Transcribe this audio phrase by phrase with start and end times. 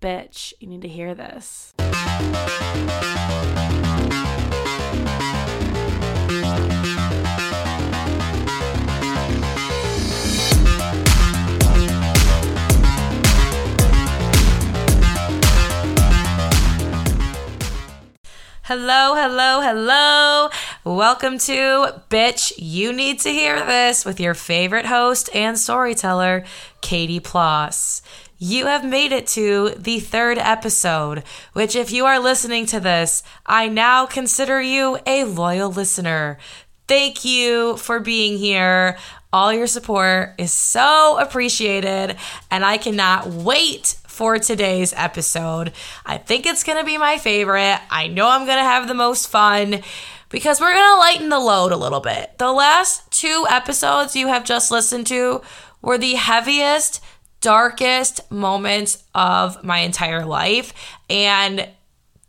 [0.00, 1.74] bitch, you need to hear this.
[18.62, 20.48] Hello, hello, hello.
[20.84, 26.44] Welcome to Bitch, You Need to Hear This with your favorite host and storyteller,
[26.80, 28.00] Katie Ploss.
[28.42, 33.22] You have made it to the third episode, which, if you are listening to this,
[33.44, 36.38] I now consider you a loyal listener.
[36.88, 38.96] Thank you for being here.
[39.30, 42.16] All your support is so appreciated,
[42.50, 45.72] and I cannot wait for today's episode.
[46.06, 47.78] I think it's going to be my favorite.
[47.90, 49.82] I know I'm going to have the most fun
[50.30, 52.38] because we're going to lighten the load a little bit.
[52.38, 55.42] The last two episodes you have just listened to
[55.82, 57.02] were the heaviest,
[57.40, 60.72] darkest moments of my entire life.
[61.08, 61.68] And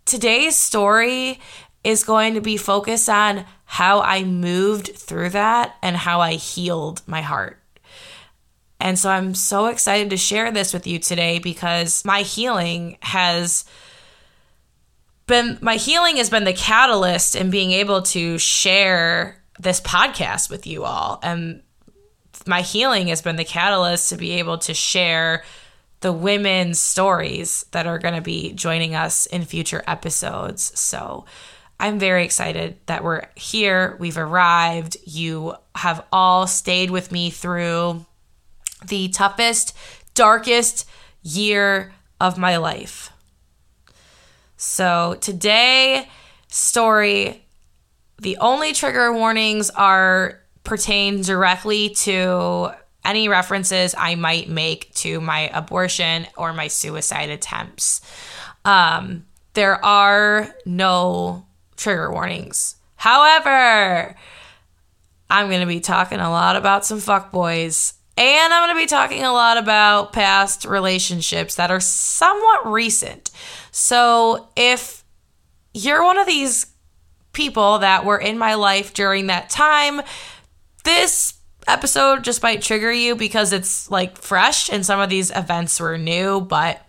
[0.05, 1.39] today's story
[1.83, 7.01] is going to be focused on how I moved through that and how I healed
[7.07, 7.57] my heart.
[8.79, 13.63] And so I'm so excited to share this with you today because my healing has
[15.27, 20.65] been my healing has been the catalyst in being able to share this podcast with
[20.65, 21.19] you all.
[21.21, 21.61] And
[22.47, 25.43] my healing has been the catalyst to be able to share
[26.01, 30.77] the women's stories that are going to be joining us in future episodes.
[30.79, 31.25] So
[31.79, 33.97] I'm very excited that we're here.
[33.99, 34.97] We've arrived.
[35.05, 38.05] You have all stayed with me through
[38.85, 39.75] the toughest,
[40.13, 40.87] darkest
[41.23, 43.11] year of my life.
[44.57, 46.07] So, today
[46.47, 47.45] story
[48.21, 52.71] the only trigger warnings are pertain directly to
[53.03, 58.01] any references I might make to my abortion or my suicide attempts.
[58.63, 61.45] Um, there are no
[61.77, 62.75] trigger warnings.
[62.95, 64.15] However,
[65.29, 68.87] I'm going to be talking a lot about some fuckboys and I'm going to be
[68.87, 73.31] talking a lot about past relationships that are somewhat recent.
[73.71, 75.03] So if
[75.73, 76.67] you're one of these
[77.33, 80.01] people that were in my life during that time,
[80.83, 81.35] this
[81.67, 85.97] episode just might trigger you because it's like fresh and some of these events were
[85.97, 86.85] new, but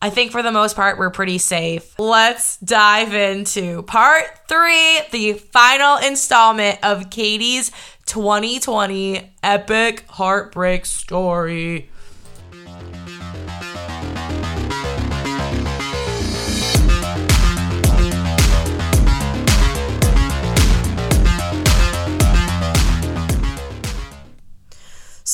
[0.00, 1.98] I think for the most part, we're pretty safe.
[1.98, 7.72] Let's dive into part three, the final installment of Katie's
[8.06, 11.88] 2020 epic heartbreak story.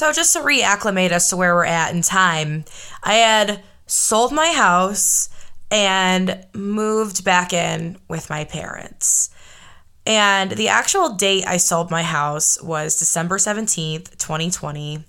[0.00, 2.64] So, just to reacclimate us to where we're at in time,
[3.02, 5.28] I had sold my house
[5.70, 9.28] and moved back in with my parents.
[10.06, 15.04] And the actual date I sold my house was December 17th, 2020.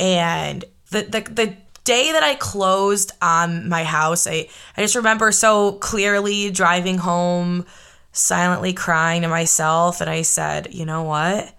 [0.00, 5.30] And the, the, the day that I closed on my house, I, I just remember
[5.30, 7.64] so clearly driving home,
[8.10, 10.00] silently crying to myself.
[10.00, 11.54] And I said, you know what?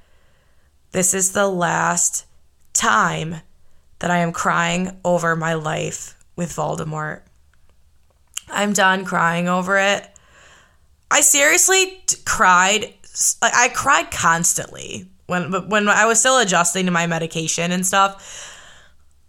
[0.92, 2.26] This is the last
[2.78, 3.38] time
[4.00, 7.22] that I am crying over my life with Voldemort.
[8.50, 10.08] I'm done crying over it.
[11.12, 12.94] I seriously t- cried.
[13.42, 18.54] I cried constantly when when I was still adjusting to my medication and stuff.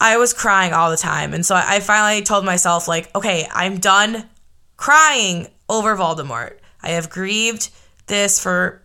[0.01, 3.79] I was crying all the time, and so I finally told myself, like, okay, I'm
[3.79, 4.29] done
[4.77, 6.59] crying over Voldemort.
[6.83, 7.71] I have grieved
[8.07, 8.83] this for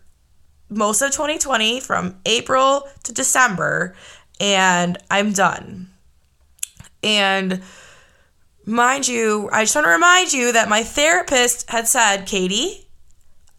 [0.70, 3.96] most of 2020, from April to December,
[4.40, 5.90] and I'm done.
[7.02, 7.62] And
[8.66, 12.88] mind you, I just want to remind you that my therapist had said, Katie,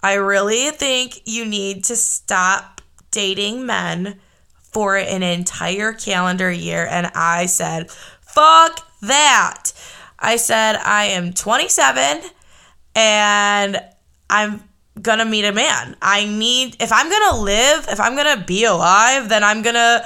[0.02, 2.80] I really think you need to stop
[3.10, 4.20] dating men
[4.72, 6.86] for an entire calendar year.
[6.90, 9.72] And I said, fuck that.
[10.18, 12.22] I said, I am 27
[12.96, 13.80] and
[14.28, 14.62] I'm
[15.00, 15.96] gonna meet a man.
[16.02, 20.04] I need, if I'm gonna live, if I'm gonna be alive, then I'm gonna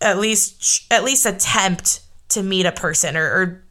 [0.00, 2.00] at least, at least attempt
[2.30, 3.64] to meet a person or, or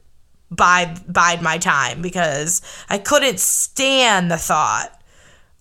[0.49, 5.01] bide, bide my time because I couldn't stand the thought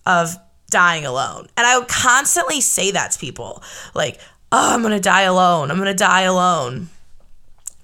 [0.05, 0.35] of
[0.69, 1.47] dying alone.
[1.55, 3.63] And I would constantly say that to people
[3.93, 4.19] like,
[4.51, 5.71] oh, I'm to die alone.
[5.71, 6.89] I'm to die alone.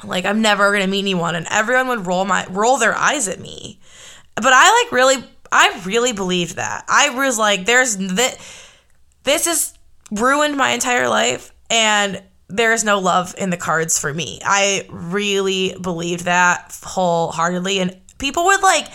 [0.04, 3.40] Like I'm never to meet anyone and everyone would roll my roll their eyes at
[3.40, 3.80] me.
[4.36, 6.86] But I like really I really believed that.
[6.88, 8.38] I was like there's that
[9.24, 9.74] this has
[10.12, 14.40] ruined my entire life and there is no love in the cards for me.
[14.44, 17.80] I really believed that wholeheartedly.
[17.80, 18.88] And people would like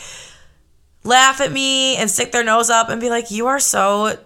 [1.04, 4.18] laugh at me and stick their nose up and be like, you are so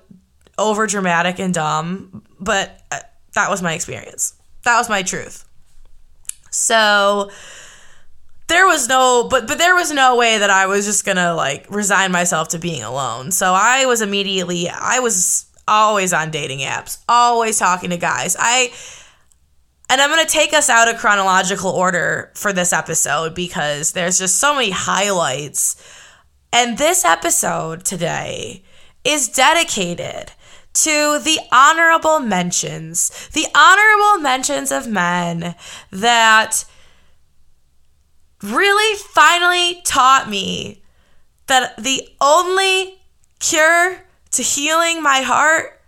[0.57, 2.25] over dramatic and dumb.
[2.41, 3.01] But uh,
[3.35, 4.35] that was my experience.
[4.65, 5.45] That was my truth.
[6.51, 7.31] So
[8.49, 11.35] there was no but but there was no way that I was just going to
[11.35, 13.31] like resign myself to being alone.
[13.31, 18.37] So I was immediately I was always on dating apps, always talking to guys.
[18.39, 18.73] I
[19.89, 24.19] and I'm going to take us out of chronological order for this episode because there's
[24.19, 25.77] just so many highlights.
[26.53, 28.63] And this episode today
[29.05, 30.33] is dedicated
[30.75, 35.55] to the honorable mentions, the honorable mentions of men
[35.91, 36.65] that
[38.43, 40.83] really finally taught me
[41.47, 43.01] that the only
[43.41, 43.99] cure
[44.31, 45.81] to healing my heart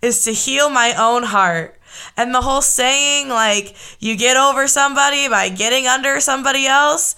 [0.00, 1.77] is to heal my own heart.
[2.16, 7.14] And the whole saying, like, you get over somebody by getting under somebody else,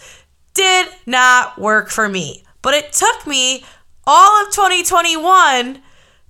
[0.55, 2.45] did not work for me.
[2.63, 3.65] But it took me
[4.07, 5.83] all of 2021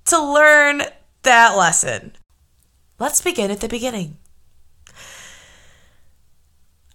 [0.05, 0.83] to learn
[1.23, 2.15] that lesson.
[2.99, 4.17] Let's begin at the beginning.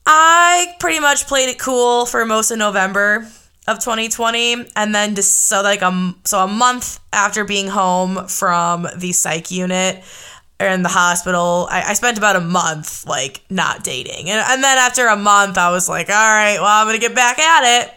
[0.06, 3.26] I pretty much played it cool for most of November
[3.66, 8.86] of 2020 and then just so like a so a month after being home from
[8.96, 10.04] the psych unit
[10.58, 11.68] in the hospital.
[11.70, 14.30] I, I spent about a month like not dating.
[14.30, 17.14] And, and then after a month i was like all right well i'm gonna get
[17.14, 17.94] back at it.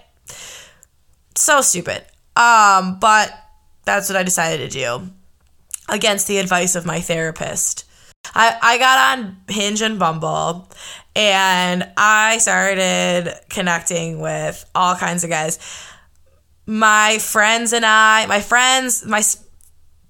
[1.36, 2.04] So stupid.
[2.36, 3.32] Um but
[3.86, 5.10] that's what i decided to do
[5.88, 7.86] against the advice of my therapist.
[8.36, 10.70] I, I got on Hinge and Bumble
[11.16, 15.58] and I started connecting with all kinds of guys.
[16.66, 19.24] My friends and I, my friends, my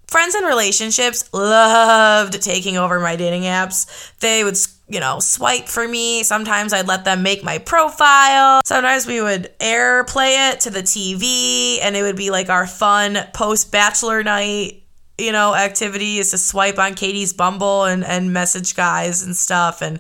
[0.10, 4.12] friends and relationships loved taking over my dating apps.
[4.20, 4.58] They would,
[4.88, 6.24] you know, swipe for me.
[6.24, 8.62] Sometimes I'd let them make my profile.
[8.66, 13.18] Sometimes we would airplay it to the TV and it would be like our fun
[13.34, 14.84] post bachelor night
[15.20, 19.82] you know, activity is to swipe on Katie's Bumble and, and message guys and stuff.
[19.82, 20.00] And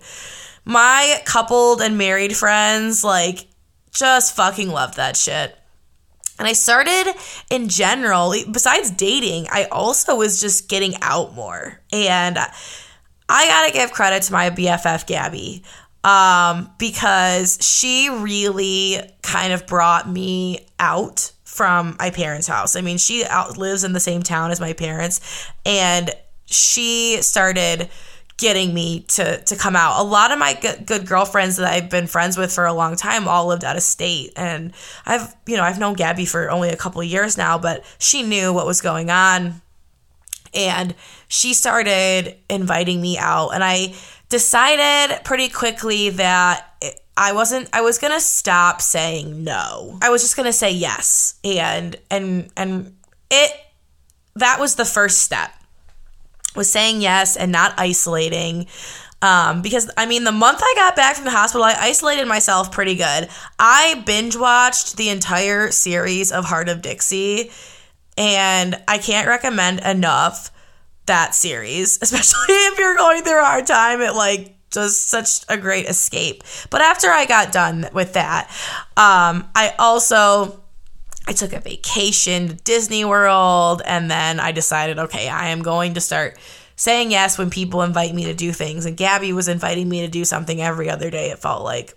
[0.63, 3.47] my coupled and married friends, like,
[3.91, 5.58] just fucking love that shit.
[6.39, 7.13] And I started
[7.51, 11.81] in general, besides dating, I also was just getting out more.
[11.91, 12.37] And
[13.27, 15.63] I gotta give credit to my BFF, Gabby,
[16.03, 22.77] um, because she really kind of brought me out from my parents' house.
[22.77, 25.19] I mean, she out, lives in the same town as my parents,
[25.65, 26.09] and
[26.45, 27.89] she started
[28.39, 29.99] getting me to to come out.
[29.99, 32.95] A lot of my good, good girlfriends that I've been friends with for a long
[32.95, 34.73] time all lived out of state, and
[35.05, 38.51] I've you know I've known Gabby for only a couple years now, but she knew
[38.53, 39.61] what was going on,
[40.53, 40.95] and
[41.27, 43.93] she started inviting me out, and I
[44.29, 46.65] decided pretty quickly that
[47.19, 49.99] I wasn't I was going to stop saying no.
[50.01, 51.35] I was just going to say yes.
[51.43, 52.95] And and and
[53.29, 53.51] it
[54.35, 55.51] that was the first step.
[56.55, 58.67] Was saying yes and not isolating.
[59.21, 62.71] Um, because I mean, the month I got back from the hospital, I isolated myself
[62.71, 63.29] pretty good.
[63.57, 67.51] I binge watched the entire series of Hart of Dixie,
[68.17, 70.51] and I can't recommend enough
[71.05, 74.01] that series, especially if you're going through a hard time.
[74.01, 76.43] It like just such a great escape.
[76.69, 78.49] But after I got done with that,
[78.95, 80.61] um, I also
[81.27, 85.93] I took a vacation to Disney World, and then I decided, okay, I am going
[85.93, 86.37] to start
[86.75, 88.85] saying yes when people invite me to do things.
[88.85, 91.29] And Gabby was inviting me to do something every other day.
[91.29, 91.95] It felt like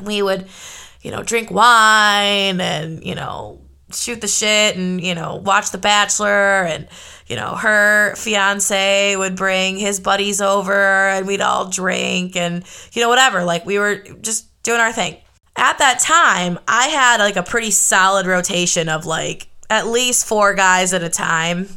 [0.00, 0.46] we would,
[1.02, 5.78] you know, drink wine and you know shoot the shit and you know watch The
[5.78, 6.88] Bachelor and
[7.30, 13.00] you know, her fiance would bring his buddies over and we'd all drink and, you
[13.00, 13.44] know, whatever.
[13.44, 15.16] Like we were just doing our thing.
[15.56, 20.54] At that time, I had like a pretty solid rotation of like at least four
[20.54, 21.68] guys at a time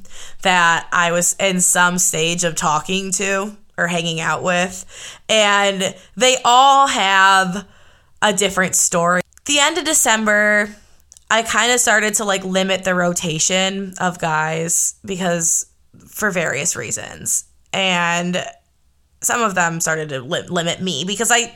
[0.41, 5.19] that I was in some stage of talking to or hanging out with.
[5.29, 7.67] And they all have
[8.21, 9.21] a different story.
[9.45, 10.73] The end of December,
[11.29, 15.67] I kind of started to like limit the rotation of guys because
[16.07, 17.45] for various reasons.
[17.71, 18.43] And
[19.23, 21.53] some of them started to li- limit me because I,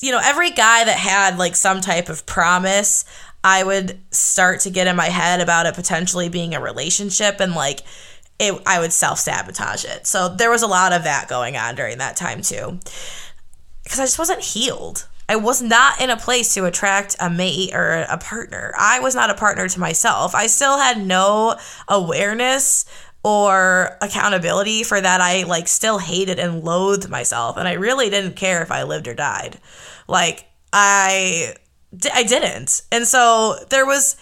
[0.00, 3.04] you know, every guy that had like some type of promise,
[3.44, 7.54] I would start to get in my head about it potentially being a relationship and
[7.54, 7.80] like
[8.38, 10.06] it, I would self sabotage it.
[10.06, 12.78] So there was a lot of that going on during that time too.
[13.84, 15.08] Because I just wasn't healed.
[15.28, 18.74] I was not in a place to attract a mate or a partner.
[18.78, 20.34] I was not a partner to myself.
[20.34, 21.56] I still had no
[21.88, 22.84] awareness
[23.24, 28.36] or accountability for that I like still hated and loathed myself and I really didn't
[28.36, 29.58] care if I lived or died.
[30.08, 31.54] Like I
[32.12, 32.82] I didn't.
[32.90, 34.16] And so there was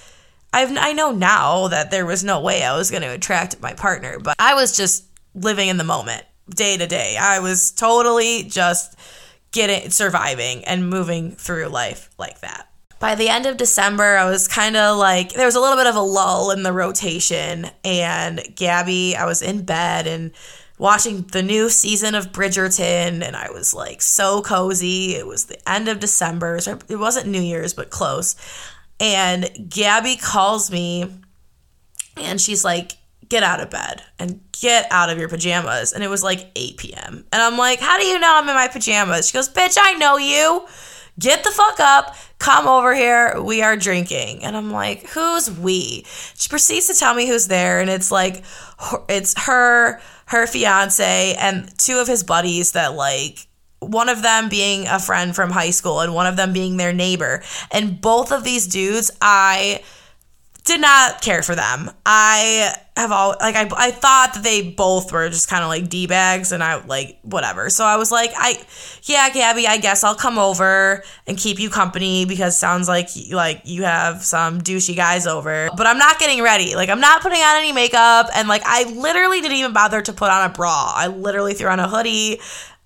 [0.53, 3.73] I've, I know now that there was no way I was going to attract my
[3.73, 5.05] partner, but I was just
[5.35, 7.17] living in the moment day to day.
[7.17, 8.99] I was totally just
[9.53, 12.70] getting surviving and moving through life like that.
[13.01, 15.87] By the end of December, I was kind of like there was a little bit
[15.87, 20.33] of a lull in the rotation and Gabby, I was in bed and
[20.79, 25.15] watching the new season of Bridgerton and I was like so cozy.
[25.15, 26.61] It was the end of December.
[26.61, 28.37] So it wasn't New Year's, but close.
[29.01, 31.11] And Gabby calls me
[32.19, 32.93] and she's like,
[33.31, 35.95] get out of bed and get out of your pajamas.
[35.95, 37.25] And it was like 8 p.m.
[37.33, 39.29] And I'm like, how do you know I'm in my pajamas?
[39.29, 40.67] She goes, bitch, I know you.
[41.21, 42.17] Get the fuck up.
[42.39, 43.41] Come over here.
[43.41, 44.43] We are drinking.
[44.43, 46.05] And I'm like, who's we?
[46.35, 47.81] She proceeds to tell me who's there.
[47.81, 48.43] And it's like,
[49.09, 53.47] it's her, her fiance, and two of his buddies that like
[53.81, 56.93] one of them being a friend from high school and one of them being their
[56.93, 57.43] neighbor.
[57.71, 59.83] And both of these dudes, I
[60.65, 61.91] did not care for them.
[62.05, 65.89] I have all like I, I thought that they both were just kind of like
[65.89, 67.71] d bags, and I like whatever.
[67.71, 68.63] So I was like, I
[69.05, 73.63] yeah, Gabby, I guess I'll come over and keep you company because sounds like like
[73.65, 75.71] you have some douchey guys over.
[75.77, 76.75] But I'm not getting ready.
[76.75, 80.13] Like I'm not putting on any makeup, and like I literally didn't even bother to
[80.13, 80.93] put on a bra.
[80.95, 82.41] I literally threw on a hoodie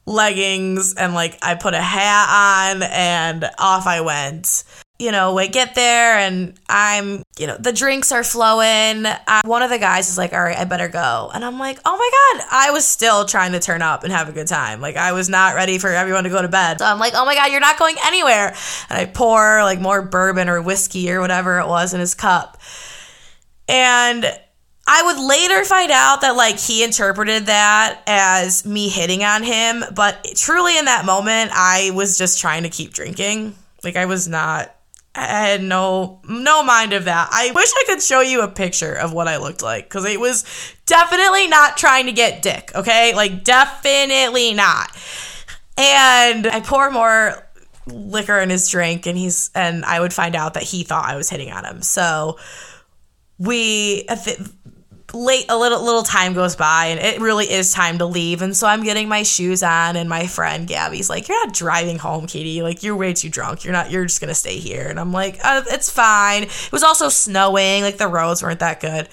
[0.07, 4.65] leggings and like I put a hat on and off I went.
[4.97, 9.05] You know, we get there and I'm, you know, the drinks are flowing.
[9.07, 11.33] I, one of the guys is like, all right, I better go.
[11.35, 12.47] And I'm like, oh my God.
[12.53, 14.81] I was still trying to turn up and have a good time.
[14.81, 16.79] Like, I was not ready for everyone to go to bed.
[16.79, 18.55] So I'm like, oh my God, you're not going anywhere.
[18.89, 22.61] And I pour like more bourbon or whiskey or whatever it was in his cup.
[23.69, 24.25] And
[24.87, 29.83] I would later find out that like he interpreted that as me hitting on him,
[29.95, 33.55] but truly in that moment I was just trying to keep drinking.
[33.83, 34.75] Like I was not
[35.17, 37.29] I had no no mind of that.
[37.31, 40.19] I wish I could show you a picture of what I looked like cuz it
[40.19, 40.45] was
[40.87, 43.15] definitely not trying to get dick, okay?
[43.15, 44.91] Like definitely not.
[45.77, 47.47] And I pour more
[47.87, 51.17] liquor in his drink and he's and I would find out that he thought I
[51.17, 51.83] was hitting on him.
[51.83, 52.39] So
[53.39, 54.07] we
[55.15, 58.43] late a little little time goes by and it really is time to leave.
[58.43, 61.99] And so i'm getting my shoes on and my friend gabby's like you're not driving
[61.99, 62.63] home katie.
[62.63, 63.65] Like you're way too drunk.
[63.65, 64.87] You're not you're just gonna stay here.
[64.89, 66.45] And i'm like uh, it's fine.
[66.45, 67.83] It was also snowing.
[67.83, 69.09] Like the roads weren't that good.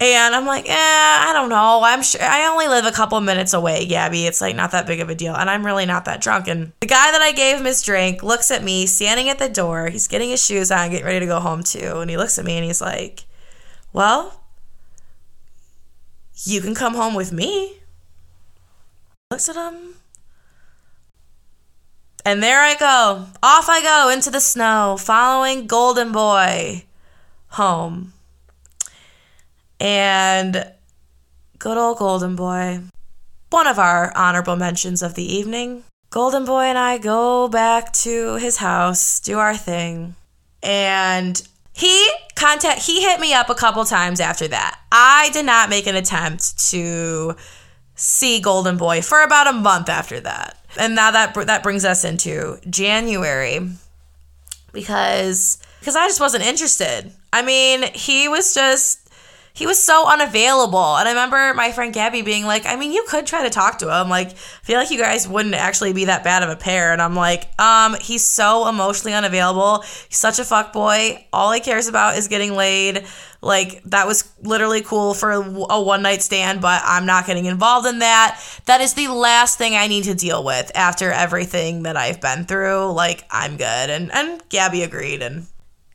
[0.00, 1.80] And i'm like eh i don't know.
[1.84, 4.26] I'm sure i only live a couple minutes away gabby.
[4.26, 5.34] It's like not that big of a deal.
[5.34, 6.48] And i'm really not that drunk.
[6.48, 9.48] And the guy that i gave him his drink looks at me standing at the
[9.48, 9.88] door.
[9.88, 12.00] He's getting his shoes on getting ready to go home too.
[12.00, 13.24] And he looks at me and he's like
[13.92, 14.39] well
[16.44, 17.76] you can come home with me.
[19.30, 19.94] Looks at him.
[22.24, 23.26] And there I go.
[23.42, 26.84] Off I go into the snow, following Golden Boy
[27.48, 28.12] home.
[29.78, 30.72] And
[31.58, 32.80] good old Golden Boy.
[33.50, 35.84] One of our honorable mentions of the evening.
[36.10, 40.14] Golden Boy and I go back to his house, do our thing.
[40.62, 41.40] And
[41.80, 44.78] he contact he hit me up a couple times after that.
[44.92, 47.34] I did not make an attempt to
[47.94, 50.58] see Golden Boy for about a month after that.
[50.78, 53.60] And now that that brings us into January
[54.72, 57.12] because because I just wasn't interested.
[57.32, 58.99] I mean, he was just
[59.60, 60.96] he was so unavailable.
[60.96, 63.80] And I remember my friend Gabby being like, I mean, you could try to talk
[63.80, 64.08] to him.
[64.08, 66.94] Like, I feel like you guys wouldn't actually be that bad of a pair.
[66.94, 69.82] And I'm like, um, he's so emotionally unavailable.
[70.08, 71.26] He's such a fuck boy.
[71.30, 73.04] All he cares about is getting laid.
[73.42, 77.86] Like, that was literally cool for a one night stand, but I'm not getting involved
[77.86, 78.42] in that.
[78.64, 82.46] That is the last thing I need to deal with after everything that I've been
[82.46, 82.92] through.
[82.92, 83.90] Like, I'm good.
[83.90, 85.20] And, and Gabby agreed.
[85.20, 85.46] And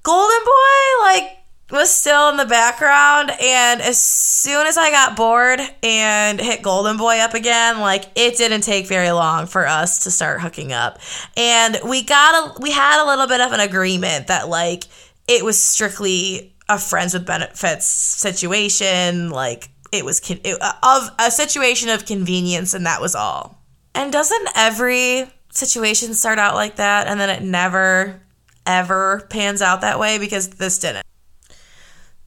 [0.03, 1.39] Golden Boy, like,
[1.75, 6.97] was still in the background and as soon as I got bored and hit Golden
[6.97, 10.99] Boy up again, like it didn't take very long for us to start hooking up.
[11.37, 14.85] And we got a we had a little bit of an agreement that like
[15.27, 21.29] it was strictly a friends with benefits situation, like it was con- it, of a
[21.29, 23.61] situation of convenience and that was all.
[23.93, 28.21] And doesn't every situation start out like that and then it never
[28.65, 31.05] ever pans out that way because this didn't.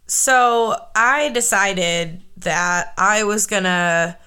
[0.08, 4.18] So I decided that I was gonna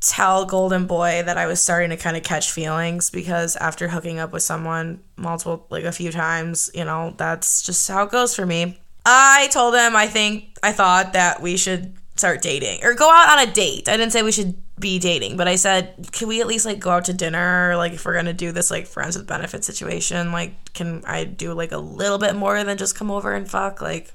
[0.00, 4.18] tell Golden Boy that I was starting to kind of catch feelings because after hooking
[4.18, 8.34] up with someone multiple, like a few times, you know, that's just how it goes
[8.36, 8.78] for me.
[9.06, 13.38] I told him I think I thought that we should start dating or go out
[13.38, 13.88] on a date.
[13.88, 16.78] I didn't say we should be dating, but I said, can we at least like
[16.78, 17.74] go out to dinner?
[17.76, 21.54] Like if we're gonna do this like friends with benefit situation, like can I do
[21.54, 23.80] like a little bit more than just come over and fuck?
[23.80, 24.12] Like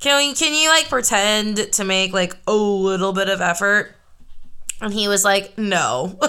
[0.00, 3.94] can we, can you like pretend to make like a little bit of effort?
[4.80, 6.18] And he was like, no.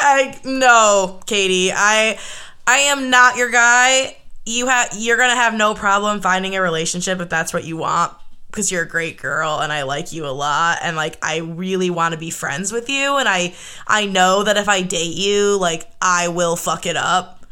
[0.00, 1.70] I no, Katie.
[1.72, 2.18] I
[2.66, 4.16] I am not your guy.
[4.46, 8.12] You have you're gonna have no problem finding a relationship if that's what you want
[8.46, 11.90] because you're a great girl and I like you a lot and like I really
[11.90, 13.54] want to be friends with you and I
[13.86, 17.46] I know that if I date you like I will fuck it up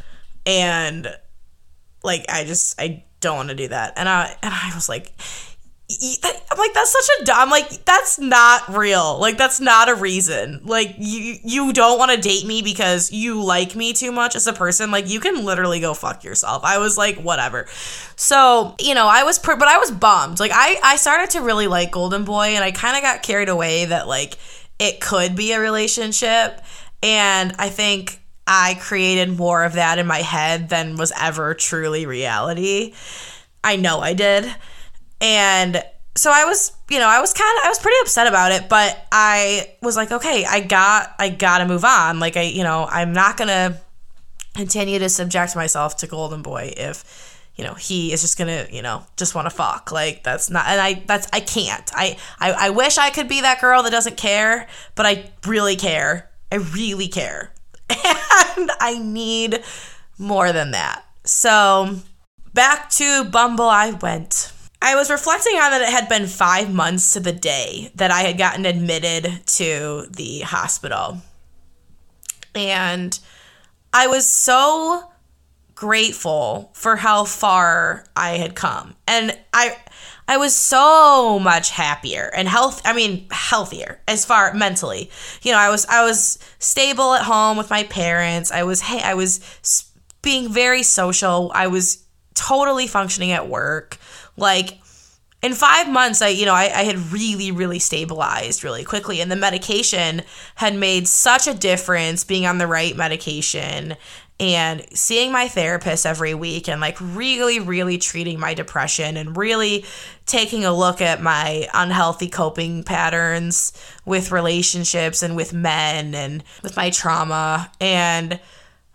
[0.45, 1.07] and
[2.03, 3.95] like I just I don't want to do that.
[3.97, 5.13] And I and I was like
[5.91, 9.19] I'm like that's such a dumb like that's not real.
[9.19, 10.61] Like that's not a reason.
[10.65, 14.47] Like you you don't want to date me because you like me too much as
[14.47, 14.91] a person.
[14.91, 16.63] Like you can literally go fuck yourself.
[16.63, 17.67] I was like whatever.
[18.17, 20.41] So you know I was but I was bummed.
[20.41, 23.49] Like I I started to really like Golden Boy and I kind of got carried
[23.49, 24.37] away that like
[24.79, 26.61] it could be a relationship.
[27.03, 32.07] And I think I created more of that in my head than was ever truly
[32.07, 32.95] reality
[33.63, 34.53] I know I did
[35.21, 35.85] and
[36.19, 38.69] so I was, you know, I was kind of, I was pretty upset about it,
[38.69, 42.19] but I was like, okay, I got, I gotta move on.
[42.19, 43.81] Like, I, you know, I'm not gonna
[44.55, 48.83] continue to subject myself to Golden Boy if, you know, he is just gonna, you
[48.83, 49.93] know, just want to fuck.
[49.93, 51.89] Like, that's not, and I, that's, I can't.
[51.95, 55.77] I, I, I wish I could be that girl that doesn't care, but I really
[55.77, 56.31] care.
[56.51, 57.53] I really care.
[58.57, 59.63] And I need
[60.19, 61.05] more than that.
[61.25, 61.97] So,
[62.55, 64.53] back to Bumble I went.
[64.81, 68.23] I was reflecting on that it had been five months to the day that I
[68.23, 71.19] had gotten admitted to the hospital.
[72.55, 73.19] And
[73.93, 75.11] I was so
[75.75, 78.97] grateful for how far I had come.
[79.07, 79.77] And I
[80.29, 85.11] I was so much happier and health I mean healthier as far mentally.
[85.43, 88.53] You know, I was I was stable at home with my parents.
[88.53, 89.41] I was hey, I was
[90.21, 91.51] being very social.
[91.55, 92.05] I was
[92.35, 93.97] totally functioning at work.
[94.37, 94.79] Like
[95.41, 99.33] in five months, I you know I, I had really really stabilized really quickly, and
[99.33, 100.23] the medication
[100.57, 102.23] had made such a difference.
[102.23, 103.97] Being on the right medication
[104.41, 109.85] and seeing my therapist every week and like really really treating my depression and really
[110.27, 113.73] taking a look at my unhealthy coping patterns
[114.05, 118.39] with relationships and with men and with my trauma and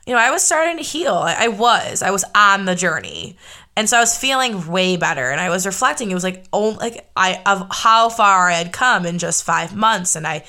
[0.06, 3.38] you know i was starting to heal i, was i was on the journey
[3.76, 6.12] and so I was feeling way better and I was reflecting.
[6.12, 9.76] It was like oh like I of how far I had come in just five
[9.76, 10.16] months.
[10.16, 10.44] And I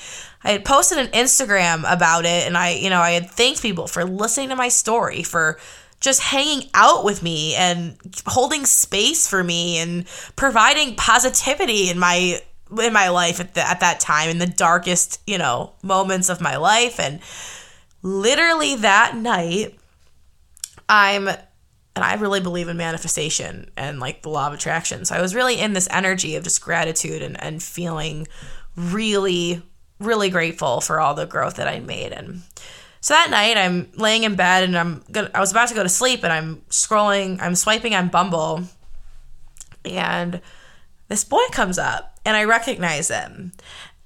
[0.45, 3.87] I had posted an Instagram about it and I, you know, I had thanked people
[3.87, 5.57] for listening to my story, for
[5.99, 10.05] just hanging out with me and holding space for me and
[10.35, 12.39] providing positivity in my
[12.79, 16.41] in my life at, the, at that time in the darkest you know moments of
[16.41, 17.21] my life and
[18.01, 19.77] literally that night
[20.89, 21.29] i'm
[21.95, 25.05] and I really believe in manifestation and like the law of attraction.
[25.05, 28.27] So I was really in this energy of just gratitude and, and feeling
[28.75, 29.63] really,
[29.99, 32.11] really grateful for all the growth that I made.
[32.11, 32.41] And
[33.01, 35.83] so that night I'm laying in bed and I'm gonna, I was about to go
[35.83, 38.63] to sleep and I'm scrolling, I'm swiping on Bumble
[39.83, 40.41] and
[41.07, 43.51] this boy comes up and I recognize him.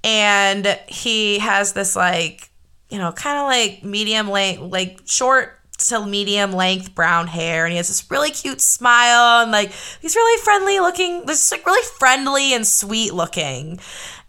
[0.04, 2.49] And he has this like,
[2.89, 7.71] you know, kind of like medium length, like short to medium length brown hair and
[7.71, 9.71] he has this really cute smile and like
[10.02, 13.80] he's really friendly looking this like really friendly and sweet looking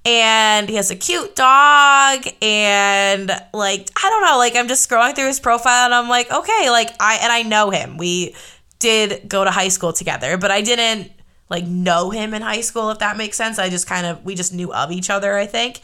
[0.04, 5.14] and he has a cute dog and like i don't know like i'm just scrolling
[5.14, 7.98] through his profile and i'm like okay like i and i know him.
[7.98, 8.34] We
[8.78, 11.12] did go to high school together but i didn't
[11.50, 13.58] like know him in high school if that makes sense.
[13.58, 15.80] I just kind of we just knew of each other i think.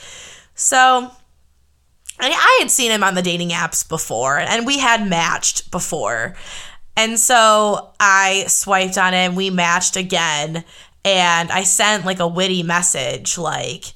[0.54, 1.10] So
[2.18, 6.34] I had seen him on the dating apps before, and we had matched before.
[6.96, 10.64] And so I swiped on him, we matched again,
[11.04, 13.92] and I sent like a witty message like,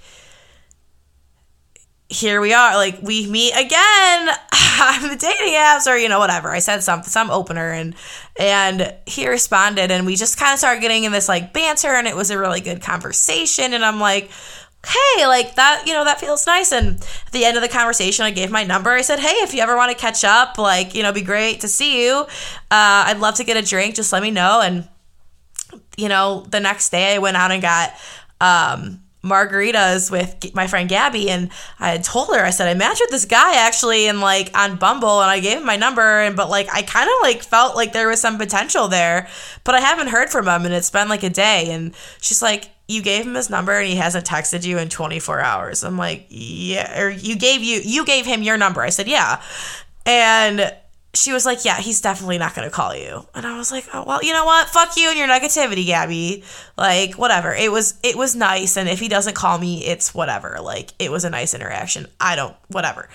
[2.10, 6.50] here we are, like we meet again on the dating apps, or you know, whatever.
[6.50, 7.94] I said some some opener and
[8.38, 12.08] and he responded and we just kind of started getting in this like banter and
[12.08, 13.72] it was a really good conversation.
[13.74, 14.28] And I'm like,
[14.84, 16.72] hey, like that, you know, that feels nice.
[16.72, 18.90] And at the end of the conversation, I gave my number.
[18.90, 21.60] I said, hey, if you ever want to catch up, like, you know, be great
[21.60, 22.22] to see you.
[22.70, 23.94] Uh, I'd love to get a drink.
[23.94, 24.60] Just let me know.
[24.62, 24.88] And,
[25.96, 27.92] you know, the next day I went out and got,
[28.40, 33.02] um, margaritas with my friend Gabby and I had told her I said I matched
[33.02, 36.34] with this guy actually and like on Bumble and I gave him my number and
[36.34, 39.28] but like I kind of like felt like there was some potential there
[39.64, 42.70] but I haven't heard from him and it's been like a day and she's like
[42.90, 45.84] you gave him his number and he hasn't texted you in 24 hours.
[45.84, 48.82] I'm like, yeah, or you gave you you gave him your number.
[48.82, 49.40] I said, yeah.
[50.04, 50.74] And
[51.12, 53.26] she was like, yeah, he's definitely not going to call you.
[53.34, 54.68] And I was like, oh, well, you know what?
[54.68, 56.44] Fuck you and your negativity, Gabby.
[56.76, 57.52] Like, whatever.
[57.52, 60.58] It was it was nice and if he doesn't call me, it's whatever.
[60.62, 62.06] Like, it was a nice interaction.
[62.20, 63.08] I don't whatever.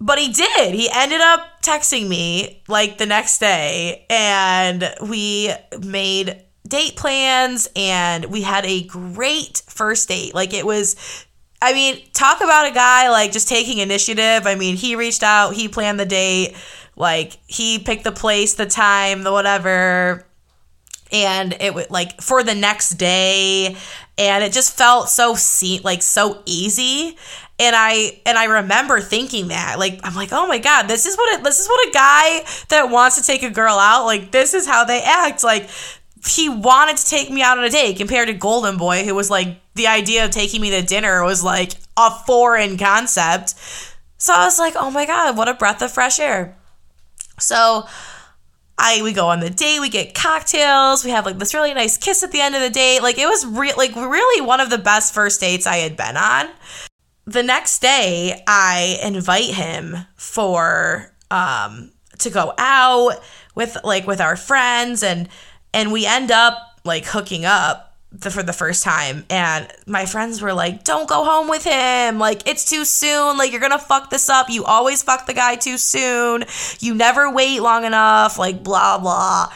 [0.00, 0.74] But he did.
[0.74, 8.26] He ended up texting me like the next day and we made date plans and
[8.26, 10.34] we had a great first date.
[10.34, 10.96] Like it was
[11.60, 14.46] I mean, talk about a guy like just taking initiative.
[14.46, 16.54] I mean, he reached out, he planned the date,
[16.96, 20.26] like he picked the place, the time, the whatever.
[21.12, 23.76] And it was like for the next day.
[24.18, 27.16] And it just felt so se- like so easy.
[27.58, 31.16] And I and I remember thinking that like I'm like oh my god this is
[31.16, 34.54] what this is what a guy that wants to take a girl out like this
[34.54, 35.44] is how they act.
[35.44, 35.68] Like
[36.26, 39.30] he wanted to take me out on a date compared to Golden Boy who was
[39.30, 43.54] like the idea of taking me to dinner was like a foreign concept.
[44.18, 46.55] So I was like oh my god what a breath of fresh air
[47.38, 47.86] so
[48.78, 51.96] I we go on the date, we get cocktails, we have like this really nice
[51.96, 53.00] kiss at the end of the date.
[53.00, 56.16] Like it was re- like really one of the best first dates I had been
[56.16, 56.48] on
[57.26, 63.20] the next day I invite him for um to go out
[63.54, 65.28] with like with our friends and
[65.74, 69.24] and we end up like hooking up the, for the first time.
[69.30, 72.18] And my friends were like don't go home with him.
[72.18, 73.36] Like it's too soon.
[73.36, 74.48] Like you're gonna fuck this up.
[74.48, 76.44] You always fuck the guy too soon.
[76.80, 78.38] You never wait long enough.
[78.38, 79.52] Like blah blah.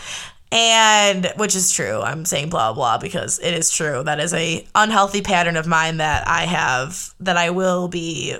[0.53, 2.01] And which is true.
[2.01, 4.03] I'm saying blah blah because it is true.
[4.03, 8.37] That is a unhealthy pattern of mine that i have that i will be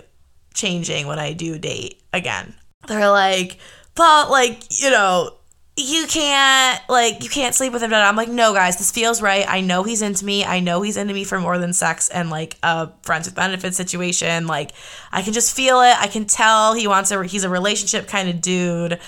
[0.55, 2.55] changing when i do date again.
[2.89, 3.59] They're like
[3.95, 5.35] but like you know
[5.83, 7.93] you can't like you can't sleep with him.
[7.93, 9.45] I'm like no guys this feels right.
[9.49, 10.45] I know he's into me.
[10.45, 13.77] I know he's into me for more than sex and like a friends with benefits
[13.77, 14.47] situation.
[14.47, 14.73] Like
[15.13, 15.97] i can just feel it.
[15.99, 19.01] I can tell he wants a he's a relationship kind of dude.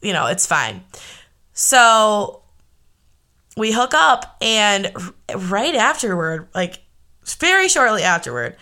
[0.00, 0.84] You know it's fine.
[1.52, 2.42] So
[3.56, 4.92] we hook up, and
[5.34, 6.80] right afterward, like
[7.38, 8.56] very shortly afterward,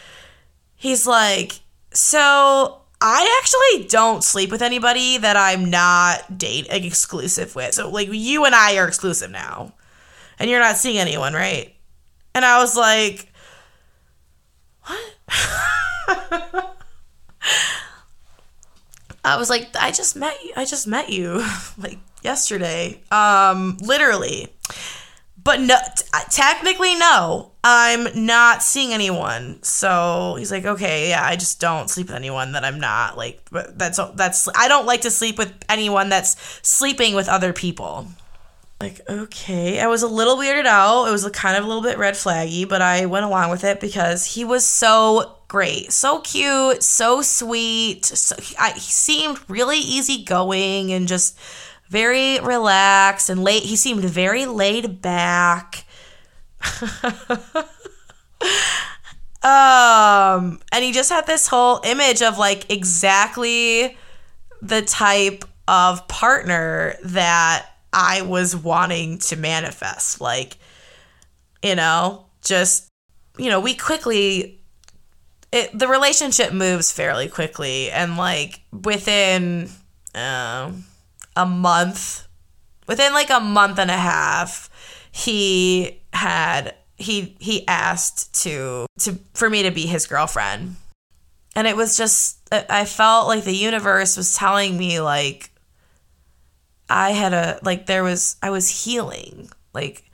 [0.76, 1.60] he's like,
[1.92, 7.74] So I actually don't sleep with anybody that I'm not date like, exclusive with.
[7.74, 9.72] So like you and I are exclusive now.
[10.38, 11.74] And you're not seeing anyone, right?
[12.34, 13.32] And I was like,
[14.84, 15.00] What?
[19.22, 20.52] I was like, I just met you.
[20.56, 21.44] I just met you.
[21.78, 23.00] like yesterday.
[23.10, 24.48] Um, literally.
[25.42, 27.52] But no, t- uh, technically, no.
[27.62, 29.62] I'm not seeing anyone.
[29.62, 33.40] So he's like, okay, yeah, I just don't sleep with anyone that I'm not like.
[33.50, 34.48] That's that's.
[34.54, 38.06] I don't like to sleep with anyone that's sleeping with other people.
[38.80, 41.04] Like, okay, I was a little weirded out.
[41.06, 43.78] It was kind of a little bit red flaggy, but I went along with it
[43.78, 48.06] because he was so great, so cute, so sweet.
[48.06, 51.38] So, I, he seemed really easygoing and just
[51.90, 53.64] very relaxed and late.
[53.64, 55.84] He seemed very laid back.
[59.42, 63.98] um, and he just had this whole image of like exactly
[64.62, 70.20] the type of partner that I was wanting to manifest.
[70.20, 70.58] Like,
[71.60, 72.86] you know, just,
[73.36, 74.60] you know, we quickly,
[75.50, 77.90] it, the relationship moves fairly quickly.
[77.90, 79.70] And like within,
[80.14, 80.84] um,
[81.40, 82.28] a month,
[82.86, 84.68] within like a month and a half,
[85.10, 90.76] he had he he asked to to for me to be his girlfriend.
[91.56, 95.50] And it was just I felt like the universe was telling me like
[96.88, 99.50] I had a like there was I was healing.
[99.72, 100.04] Like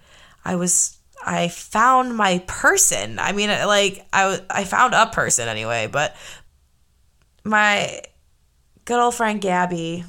[0.45, 3.19] I was I found my person.
[3.19, 6.15] I mean like I I found a person anyway, but
[7.45, 8.01] my
[8.85, 10.05] good old friend Gabby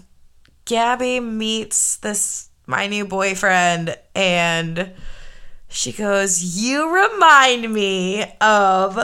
[0.68, 4.92] Gabby meets this my new boyfriend and
[5.70, 8.98] she goes, "You remind me of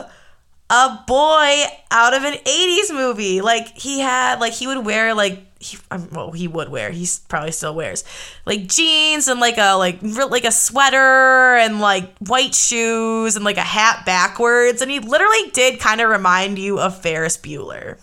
[0.70, 3.42] a boy out of an 80s movie.
[3.42, 7.08] Like he had like he would wear like he, um, well he would wear he
[7.30, 8.04] probably still wears
[8.46, 13.58] like jeans and like a like like a sweater and like white shoes and like
[13.58, 17.98] a hat backwards and he literally did kind of remind you of Ferris Bueller.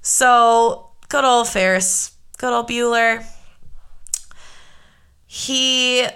[0.00, 3.24] So good old Ferris good old Bueller.
[5.26, 6.06] He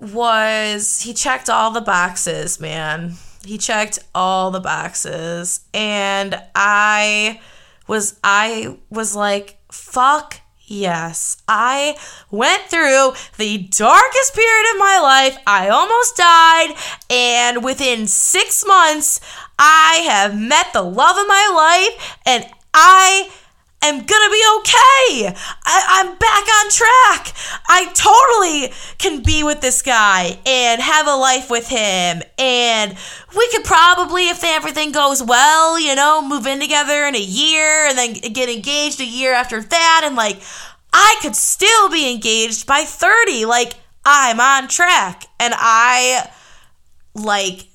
[0.00, 3.14] was, he checked all the boxes, man.
[3.44, 5.60] He checked all the boxes.
[5.72, 7.40] And I
[7.86, 10.40] was, I was like, fuck
[10.70, 11.96] Yes, I
[12.30, 15.38] went through the darkest period of my life.
[15.46, 16.74] I almost died,
[17.08, 19.18] and within six months,
[19.58, 23.30] I have met the love of my life, and I
[23.82, 25.34] am gonna be okay.
[25.64, 27.34] I, am back on track.
[27.68, 32.22] I totally can be with this guy and have a life with him.
[32.38, 32.96] And
[33.36, 37.86] we could probably, if everything goes well, you know, move in together in a year
[37.86, 40.02] and then get engaged a year after that.
[40.04, 40.40] And like,
[40.92, 43.44] I could still be engaged by 30.
[43.44, 45.24] Like, I'm on track.
[45.38, 46.30] And I,
[47.14, 47.68] like,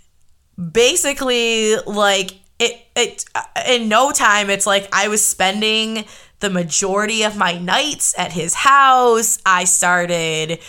[0.72, 6.06] basically, like, it it uh, in no time it's like I was spending
[6.40, 9.40] the majority of my nights at his house.
[9.46, 10.60] I started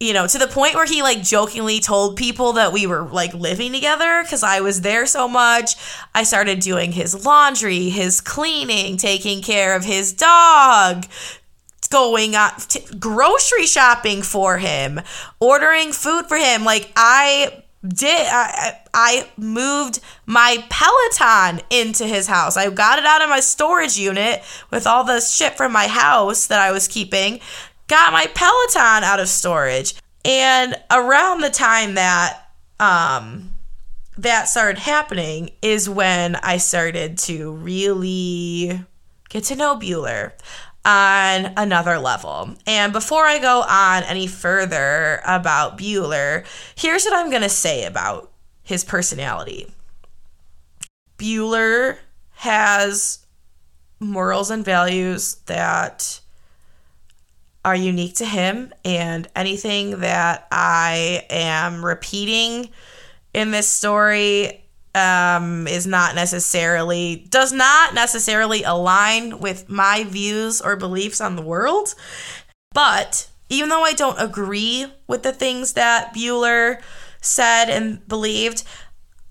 [0.00, 3.34] you know, to the point where he like jokingly told people that we were like
[3.34, 5.74] living together because I was there so much.
[6.14, 11.04] I started doing his laundry, his cleaning, taking care of his dog,
[11.90, 12.34] going
[12.98, 15.02] grocery shopping for him,
[15.38, 16.64] ordering food for him.
[16.64, 22.56] Like, I did I, I moved my Peloton into his house.
[22.56, 26.46] I got it out of my storage unit with all the shit from my house
[26.48, 27.40] that I was keeping.
[27.88, 29.94] Got my Peloton out of storage.
[30.24, 33.54] And around the time that um
[34.18, 38.84] that started happening is when I started to really
[39.30, 40.32] get to know Bueller
[40.84, 42.54] on another level.
[42.66, 47.84] And before I go on any further about Bueller, here's what I'm going to say
[47.84, 48.30] about
[48.62, 49.72] his personality.
[51.18, 51.98] Bueller
[52.32, 53.26] has
[53.98, 56.20] morals and values that
[57.62, 62.70] are unique to him, and anything that I am repeating
[63.34, 64.59] in this story
[64.94, 71.42] um, is not necessarily does not necessarily align with my views or beliefs on the
[71.42, 71.94] world.
[72.72, 76.80] But even though I don't agree with the things that Bueller
[77.20, 78.64] said and believed,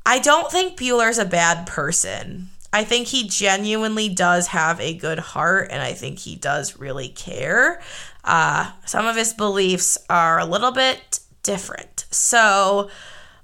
[0.06, 2.50] I don't think Bueller's a bad person.
[2.72, 7.10] I think he genuinely does have a good heart and I think he does really
[7.10, 7.82] care.
[8.24, 12.06] Uh, some of his beliefs are a little bit different.
[12.12, 12.90] So,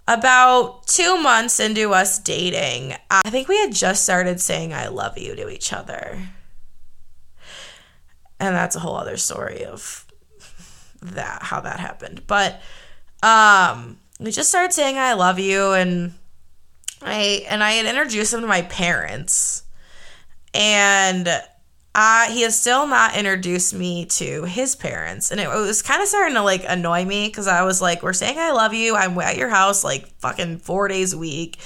[0.07, 5.17] about two months into us dating, I think we had just started saying I love
[5.17, 6.19] you to each other.
[8.39, 10.05] And that's a whole other story of
[11.01, 12.23] that how that happened.
[12.27, 12.61] But
[13.23, 16.13] um we just started saying I love you and
[17.01, 19.63] I and I had introduced him to my parents.
[20.53, 21.27] And
[22.29, 25.31] he has still not introduced me to his parents.
[25.31, 28.13] And it, was kind of starting to like annoy me because I was like, we're
[28.13, 28.95] saying I love you.
[28.95, 31.57] I'm at your house like fucking four days a week.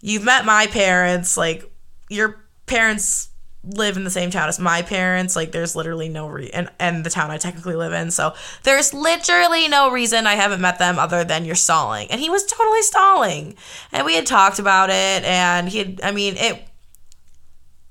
[0.00, 1.36] You've met my parents.
[1.36, 1.70] Like,
[2.08, 3.28] your parents
[3.64, 5.36] live in the same town as my parents.
[5.36, 8.10] Like, there's literally no re and, and the town I technically live in.
[8.10, 8.34] So
[8.64, 12.10] there's literally no reason I haven't met them other than you're stalling.
[12.10, 13.54] And he was totally stalling.
[13.92, 15.24] And we had talked about it.
[15.24, 16.64] And he had, I mean, it,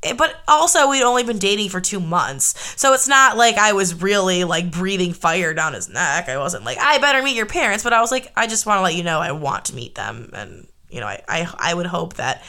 [0.03, 2.79] Eh, but also we'd only been dating for two months.
[2.79, 6.27] So it's not like i was really like breathing fire down his neck.
[6.29, 8.79] I wasn't like i better meet your parents but i was like i just want
[8.79, 10.31] to let you know i want to meet them.
[10.33, 12.43] And you know i i, I would hope that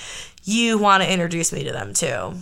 [0.45, 2.35] you want to introduce me to them too.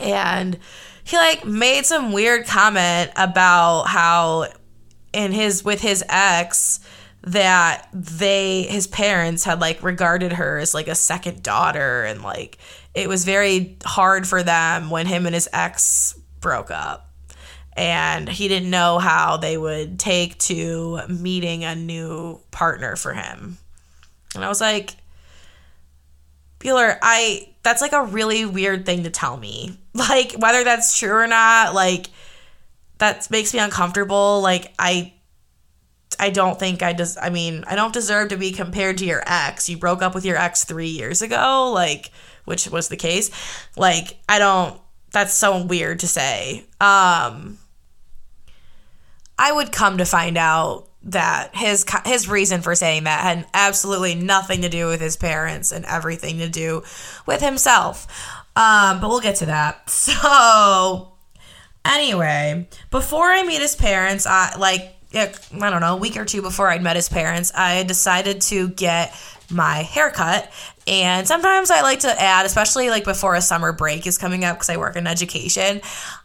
[0.00, 0.58] And
[1.04, 4.46] he like made some weird comment about how
[5.12, 6.80] in his with his ex
[7.22, 12.58] that they his parents had like regarded her as like a second daughter and like
[12.94, 17.10] it was very hard for them when him and his ex broke up.
[17.76, 23.58] And he didn't know how they would take to meeting a new partner for him.
[24.34, 24.94] And I was like,
[26.60, 29.78] Bueller, I that's like a really weird thing to tell me.
[29.96, 32.06] Like whether that's true or not, like
[32.98, 34.40] that makes me uncomfortable.
[34.40, 35.12] Like I
[36.18, 39.22] I don't think I just I mean, I don't deserve to be compared to your
[39.24, 39.68] ex.
[39.68, 41.70] You broke up with your ex 3 years ago.
[41.72, 42.10] Like
[42.44, 43.30] which was the case.
[43.76, 44.80] Like, I don't,
[45.12, 46.64] that's so weird to say.
[46.80, 47.58] Um,
[49.38, 54.14] I would come to find out that his his reason for saying that had absolutely
[54.14, 56.82] nothing to do with his parents and everything to do
[57.26, 58.06] with himself.
[58.56, 59.90] Um, but we'll get to that.
[60.14, 61.12] So
[61.84, 66.42] anyway, before I meet his parents, I like I don't know, a week or two
[66.42, 69.14] before I'd met his parents, I decided to get
[69.50, 70.50] my haircut.
[70.86, 74.56] And sometimes I like to add, especially like before a summer break is coming up
[74.56, 75.80] because I work in education,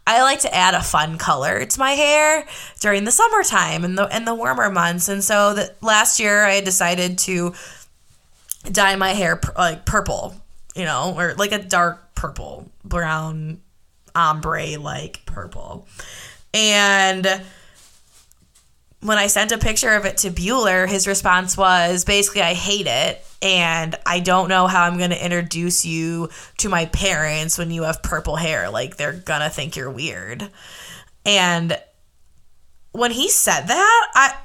[0.06, 2.45] I like to add a fun color to my hair
[2.80, 5.08] during the summertime and the and the warmer months.
[5.08, 7.54] And so that last year I decided to
[8.69, 10.36] dye my hair like purple,
[10.75, 13.62] you know, or like a dark purple, brown,
[14.13, 15.88] ombre like purple.
[16.54, 17.41] And
[19.02, 22.88] when I sent a picture of it to Bueller, his response was basically, I hate
[22.88, 23.26] it.
[23.42, 27.84] And I don't know how I'm going to introduce you to my parents when you
[27.84, 28.70] have purple hair.
[28.70, 30.50] Like, they're going to think you're weird.
[31.26, 31.78] And
[32.92, 34.36] when he said that, I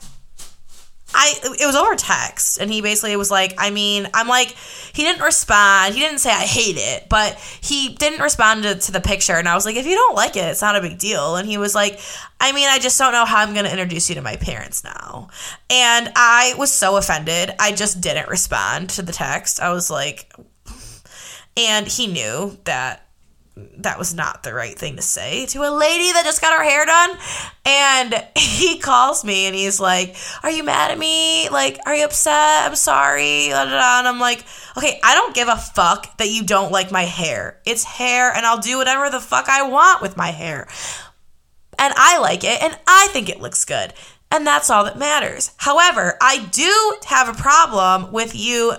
[1.15, 5.03] I it was over text and he basically was like, I mean, I'm like he
[5.03, 5.95] didn't respond.
[5.95, 9.49] He didn't say I hate it, but he didn't respond to, to the picture and
[9.49, 11.37] I was like, if you don't like it, it's not a big deal.
[11.37, 12.01] And he was like,
[12.41, 14.85] I mean, I just don't know how I'm going to introduce you to my parents
[14.85, 15.29] now.
[15.71, 17.53] And I was so offended.
[17.59, 19.61] I just didn't respond to the text.
[19.61, 20.33] I was like
[21.57, 23.04] and he knew that
[23.57, 26.65] that was not the right thing to say to a lady that just got her
[26.65, 27.17] hair done.
[27.65, 31.49] And he calls me and he's like, Are you mad at me?
[31.49, 32.67] Like, are you upset?
[32.67, 33.53] I'm sorry.
[33.53, 34.45] And I'm like,
[34.77, 37.61] Okay, I don't give a fuck that you don't like my hair.
[37.65, 40.67] It's hair, and I'll do whatever the fuck I want with my hair.
[41.79, 43.93] And I like it, and I think it looks good.
[44.31, 45.53] And that's all that matters.
[45.59, 48.75] However, I do have a problem with you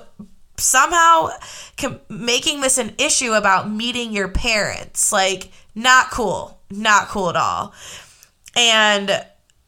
[0.58, 1.30] somehow
[1.78, 5.12] com- making this an issue about meeting your parents.
[5.12, 6.60] Like, not cool.
[6.70, 7.74] Not cool at all.
[8.56, 9.26] And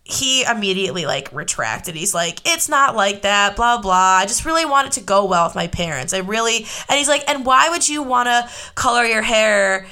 [0.09, 1.95] he immediately like retracted.
[1.95, 4.19] He's like, it's not like that, blah, blah.
[4.21, 6.13] I just really want it to go well with my parents.
[6.13, 9.85] I really, and he's like, and why would you want to color your hair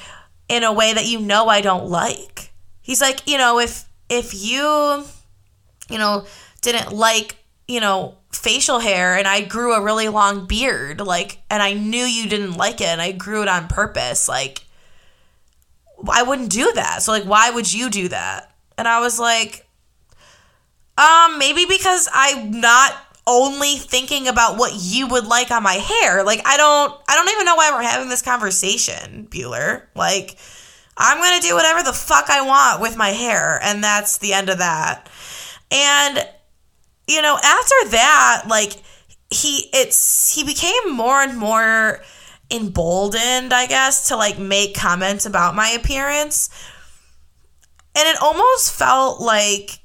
[0.47, 2.53] in a way that you know I don't like?
[2.81, 5.03] He's like, you know, if, if you,
[5.89, 6.25] you know,
[6.61, 7.35] didn't like,
[7.67, 12.03] you know, facial hair and I grew a really long beard, like, and I knew
[12.03, 14.65] you didn't like it and I grew it on purpose, like,
[16.09, 17.01] I wouldn't do that.
[17.01, 18.51] So, like, why would you do that?
[18.77, 19.67] And I was like,
[20.97, 22.93] um, maybe because I'm not
[23.27, 26.23] only thinking about what you would like on my hair.
[26.23, 29.83] Like, I don't, I don't even know why we're having this conversation, Bueller.
[29.95, 30.37] Like,
[30.97, 34.49] I'm gonna do whatever the fuck I want with my hair, and that's the end
[34.49, 35.09] of that.
[35.71, 36.27] And
[37.07, 38.73] you know, after that, like
[39.29, 42.01] he it's he became more and more
[42.51, 46.49] emboldened, I guess, to like make comments about my appearance.
[47.97, 49.79] And it almost felt like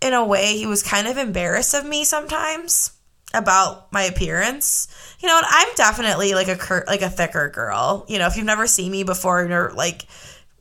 [0.00, 2.92] in a way he was kind of embarrassed of me sometimes
[3.32, 4.88] about my appearance.
[5.20, 8.04] You know, and I'm definitely like a cur- like a thicker girl.
[8.08, 10.06] You know, if you've never seen me before, you're like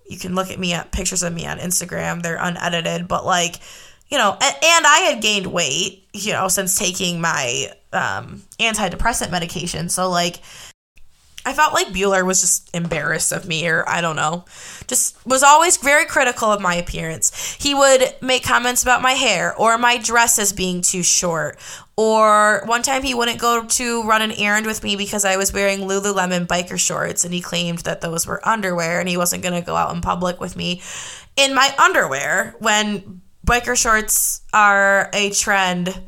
[0.09, 2.21] you can look at me at pictures of me on Instagram.
[2.21, 3.55] They're unedited, but like
[4.13, 9.31] you know, and, and I had gained weight, you know, since taking my um, antidepressant
[9.31, 9.89] medication.
[9.89, 10.39] So, like,
[11.47, 14.45] I felt like Bueller was just embarrassed of me, or I don't know,
[14.85, 17.57] just was always very critical of my appearance.
[17.59, 21.57] He would make comments about my hair or my dresses being too short.
[21.97, 25.51] Or one time he wouldn't go to run an errand with me because I was
[25.51, 29.59] wearing Lululemon biker shorts and he claimed that those were underwear and he wasn't going
[29.59, 30.83] to go out in public with me
[31.35, 35.99] in my underwear when biker shorts are a trend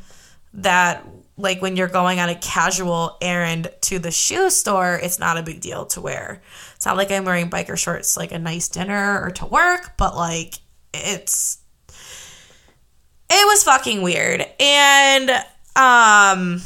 [0.53, 1.05] that
[1.37, 5.43] like when you're going on a casual errand to the shoe store, it's not a
[5.43, 6.41] big deal to wear.
[6.75, 10.15] It's not like I'm wearing biker shorts like a nice dinner or to work, but
[10.15, 10.55] like
[10.93, 11.57] it's
[13.29, 14.45] it was fucking weird.
[14.59, 15.29] And
[15.75, 16.61] um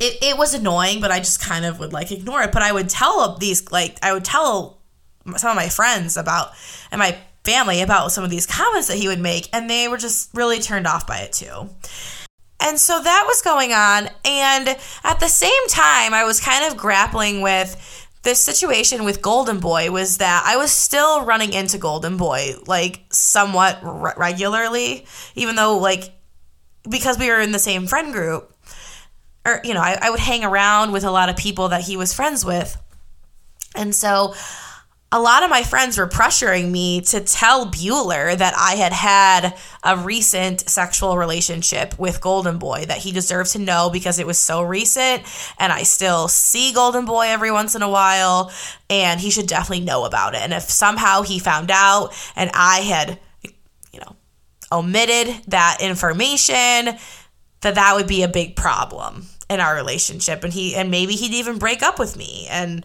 [0.00, 2.52] it, it was annoying, but I just kind of would like ignore it.
[2.52, 4.80] But I would tell these like I would tell
[5.36, 6.50] some of my friends about
[6.90, 7.16] and my
[7.48, 10.58] family about some of these comments that he would make, and they were just really
[10.58, 11.68] turned off by it too.
[12.60, 14.08] And so that was going on.
[14.24, 14.68] And
[15.04, 19.90] at the same time, I was kind of grappling with this situation with Golden Boy
[19.90, 25.06] was that I was still running into Golden Boy like somewhat re- regularly,
[25.36, 26.10] even though, like,
[26.90, 28.52] because we were in the same friend group,
[29.46, 31.96] or, you know, I, I would hang around with a lot of people that he
[31.96, 32.76] was friends with.
[33.74, 34.34] And so
[35.10, 39.56] a lot of my friends were pressuring me to tell Bueller that I had had
[39.82, 44.38] a recent sexual relationship with Golden Boy, that he deserved to know because it was
[44.38, 45.22] so recent
[45.58, 48.52] and I still see Golden Boy every once in a while
[48.90, 50.42] and he should definitely know about it.
[50.42, 53.18] And if somehow he found out and I had,
[53.92, 54.14] you know,
[54.70, 56.98] omitted that information,
[57.62, 61.32] that that would be a big problem in our relationship and he and maybe he'd
[61.32, 62.84] even break up with me and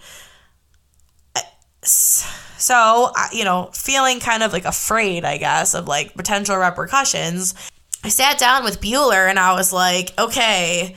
[1.85, 7.55] so, you know, feeling kind of like afraid, I guess, of like potential repercussions,
[8.03, 10.95] I sat down with Bueller and I was like, okay,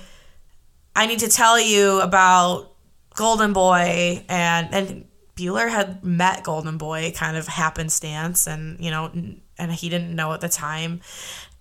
[0.95, 2.73] I need to tell you about
[3.15, 5.05] Golden Boy and and
[5.37, 9.11] Bueller had met Golden Boy kind of happenstance and you know
[9.59, 11.01] and he didn't know at the time.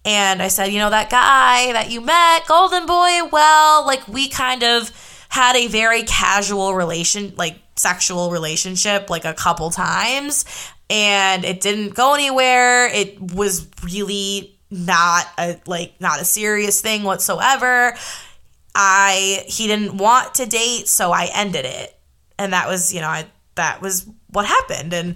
[0.03, 4.29] And I said, you know, that guy that you met, Golden Boy, well, like we
[4.29, 4.91] kind of
[5.29, 10.45] had a very casual relation like sexual relationship like a couple times
[10.89, 12.87] and it didn't go anywhere.
[12.87, 17.95] It was really not a like not a serious thing whatsoever.
[18.73, 21.97] I he didn't want to date, so I ended it.
[22.37, 25.15] And that was, you know, I that was what happened and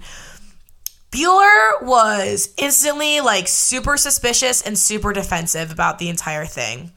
[1.10, 6.92] Bueller was instantly like super suspicious and super defensive about the entire thing.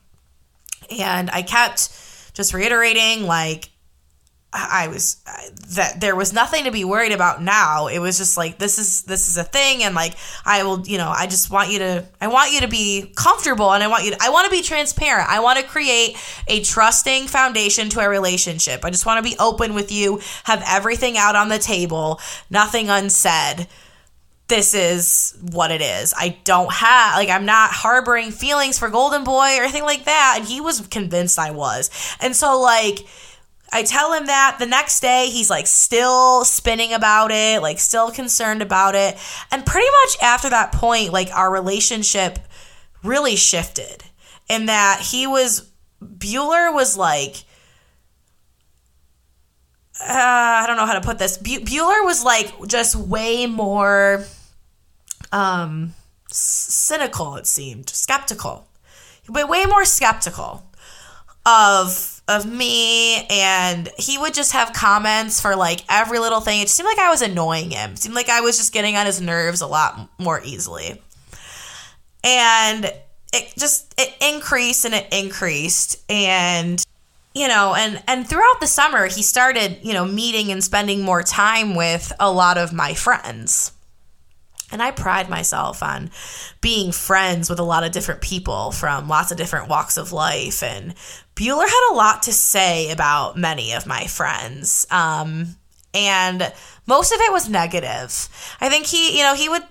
[0.99, 1.89] And I kept
[2.34, 3.70] just reiterating like
[4.53, 5.15] I was
[5.71, 7.87] that there was nothing to be worried about now.
[7.87, 10.13] It was just like this is this is a thing and like
[10.45, 13.73] I will, you know, I just want you to I want you to be comfortable
[13.73, 15.27] and I want you to I want to be transparent.
[15.29, 18.85] I want to create a trusting foundation to a relationship.
[18.85, 22.89] I just want to be open with you, have everything out on the table, nothing
[22.89, 23.67] unsaid
[24.49, 26.13] this is what it is.
[26.15, 30.35] I don't have like I'm not harboring feelings for Golden Boy or anything like that
[30.37, 31.89] and he was convinced I was.
[32.19, 32.99] And so like
[33.74, 38.11] I tell him that the next day he's like still spinning about it, like still
[38.11, 39.17] concerned about it.
[39.51, 42.38] And pretty much after that point, like our relationship
[43.01, 44.03] really shifted
[44.47, 45.71] in that he was,
[46.03, 47.43] Bueller was like,
[49.99, 51.39] uh, I don't know how to put this.
[51.39, 54.24] Bueller was like just way more
[55.32, 55.95] um,
[56.30, 58.67] cynical, it seemed, skeptical,
[59.28, 60.63] but way more skeptical
[61.45, 66.61] of of me and he would just have comments for like every little thing.
[66.61, 67.91] It seemed like I was annoying him.
[67.91, 71.01] It seemed like I was just getting on his nerves a lot more easily.
[72.24, 72.91] And
[73.34, 76.82] it just it increased and it increased and
[77.34, 81.24] you know and and throughout the summer he started you know meeting and spending more
[81.24, 83.72] time with a lot of my friends
[84.74, 86.09] and I pride myself on
[86.59, 90.63] being friends with a lot of different people from lots of different walks of life.
[90.63, 90.95] And
[91.36, 94.88] Bueller had a lot to say about many of my friends.
[94.89, 95.55] Um,
[95.93, 96.51] and
[96.88, 98.28] most of it was negative.
[98.59, 99.63] I think he, you know, he would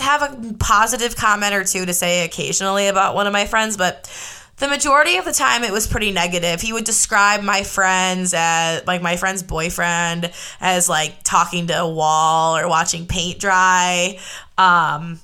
[0.00, 4.10] have a positive comment or two to say occasionally about one of my friends, but
[4.58, 6.60] the majority of the time it was pretty negative.
[6.60, 11.88] He would describe my friends as like my friend's boyfriend as like talking to a
[11.88, 14.18] wall or watching paint dry.
[14.58, 15.20] Um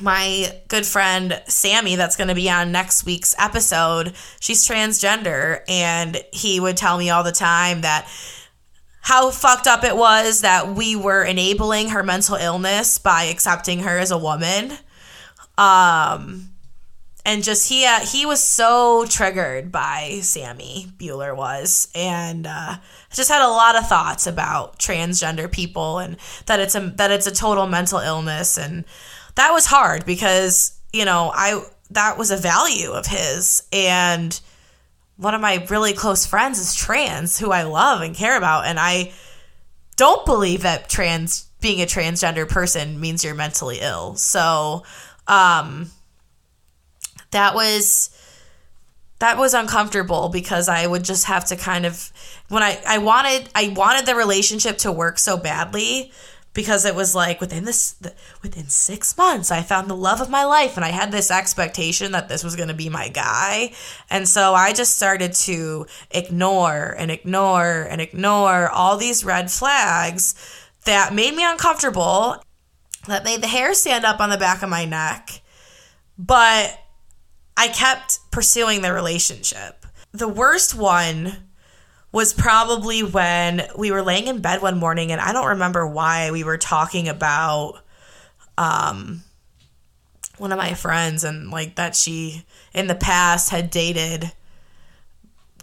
[0.00, 6.20] my good friend Sammy, that's going to be on next week's episode, she's transgender, and
[6.32, 8.08] he would tell me all the time that
[9.00, 13.98] how fucked up it was that we were enabling her mental illness by accepting her
[13.98, 14.72] as a woman.
[15.58, 16.53] Um,
[17.24, 22.76] and just he uh, he was so triggered by Sammy Bueller was, and uh,
[23.12, 27.26] just had a lot of thoughts about transgender people and that it's a that it's
[27.26, 28.84] a total mental illness, and
[29.36, 34.38] that was hard because you know I that was a value of his, and
[35.16, 38.78] one of my really close friends is trans, who I love and care about, and
[38.78, 39.12] I
[39.96, 44.82] don't believe that trans being a transgender person means you're mentally ill, so.
[45.26, 45.90] Um,
[47.34, 48.10] that was
[49.18, 52.12] that was uncomfortable because I would just have to kind of
[52.48, 56.12] when I I wanted I wanted the relationship to work so badly
[56.52, 57.96] because it was like within this
[58.42, 62.12] within 6 months I found the love of my life and I had this expectation
[62.12, 63.72] that this was going to be my guy.
[64.08, 70.34] And so I just started to ignore and ignore and ignore all these red flags
[70.84, 72.42] that made me uncomfortable
[73.08, 75.40] that made the hair stand up on the back of my neck.
[76.16, 76.78] But
[77.56, 79.86] I kept pursuing the relationship.
[80.12, 81.36] The worst one
[82.12, 86.30] was probably when we were laying in bed one morning and I don't remember why
[86.30, 87.82] we were talking about
[88.56, 89.24] um
[90.38, 94.30] one of my friends and like that she in the past had dated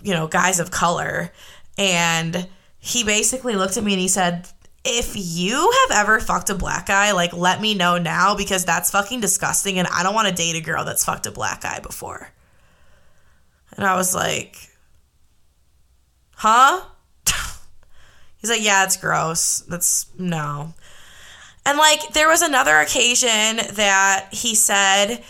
[0.03, 1.31] you know guys of color
[1.77, 4.49] and he basically looked at me and he said
[4.83, 8.91] if you have ever fucked a black guy, like let me know now because that's
[8.91, 11.79] fucking disgusting and I don't want to date a girl that's fucked a black guy
[11.79, 12.29] before.
[13.77, 14.57] And I was like,
[16.33, 16.81] huh?
[18.37, 19.59] He's like, yeah, it's gross.
[19.69, 20.73] That's no.
[21.65, 25.23] And like, there was another occasion that he said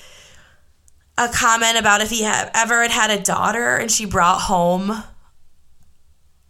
[1.18, 5.04] a comment about if he had ever had had a daughter and she brought home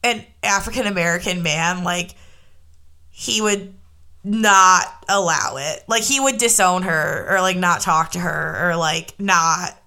[0.04, 2.16] an African American man, like,
[3.22, 3.72] he would
[4.24, 5.84] not allow it.
[5.88, 9.80] Like he would disown her or like not talk to her or like not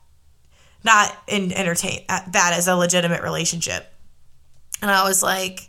[0.85, 3.93] not in, entertain uh, that as a legitimate relationship.
[4.81, 5.69] And I was like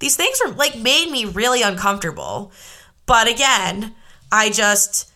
[0.00, 2.52] these things were like made me really uncomfortable.
[3.06, 3.94] But again,
[4.30, 5.10] I just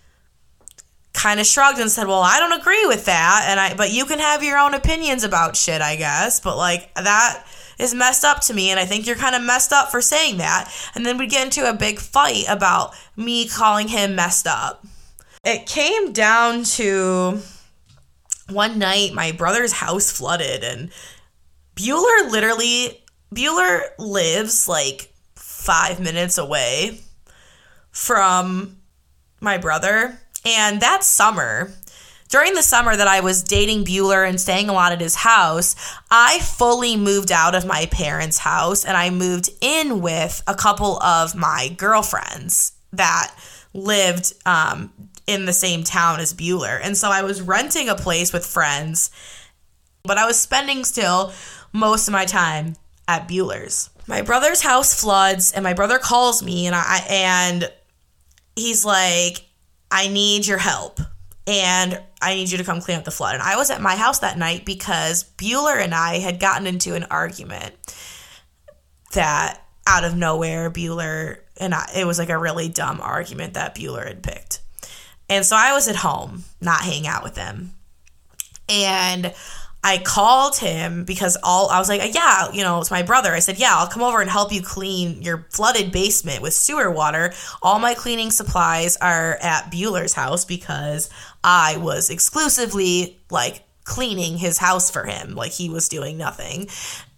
[1.13, 4.07] kind of shrugged and said, "Well, I don't agree with that." And I but you
[4.07, 6.41] can have your own opinions about shit, I guess.
[6.41, 7.45] But like that
[7.79, 10.39] is messed up to me, and I think you're kind of messed up for saying
[10.39, 10.73] that.
[10.95, 14.85] And then we get into a big fight about me calling him messed up.
[15.45, 17.41] It came down to
[18.49, 20.91] one night my brother's house flooded, and
[21.75, 23.03] Bueller literally,
[23.35, 27.01] Bueller lives like five minutes away
[27.91, 28.79] from
[29.41, 30.19] my brother.
[30.45, 31.73] And that summer,
[32.33, 35.77] during the summer that I was dating Bueller and staying a lot at his house,
[36.11, 40.99] I fully moved out of my parents' house and I moved in with a couple
[41.03, 43.35] of my girlfriends that
[43.75, 44.91] lived um,
[45.27, 46.81] in the same town as Bueller.
[46.83, 49.11] And so I was renting a place with friends,
[50.03, 51.35] but I was spending still
[51.75, 52.77] most of my time
[53.07, 53.91] at Bueller's.
[54.07, 57.71] My brother's house floods and my brother calls me and I and
[58.57, 59.45] he's like
[59.91, 60.99] I need your help
[61.47, 63.35] and I need you to come clean up the flood.
[63.35, 66.95] And I was at my house that night because Bueller and I had gotten into
[66.95, 67.75] an argument
[69.13, 73.75] that out of nowhere, Bueller and I, it was like a really dumb argument that
[73.75, 74.61] Bueller had picked.
[75.29, 77.73] And so I was at home, not hanging out with them.
[78.69, 79.35] And
[79.85, 83.33] I called him because all I was like, yeah, you know, it's my brother.
[83.33, 86.91] I said, yeah, I'll come over and help you clean your flooded basement with sewer
[86.91, 87.33] water.
[87.63, 91.11] All my cleaning supplies are at Bueller's house because
[91.43, 95.35] I was exclusively like cleaning his house for him.
[95.35, 96.69] Like he was doing nothing.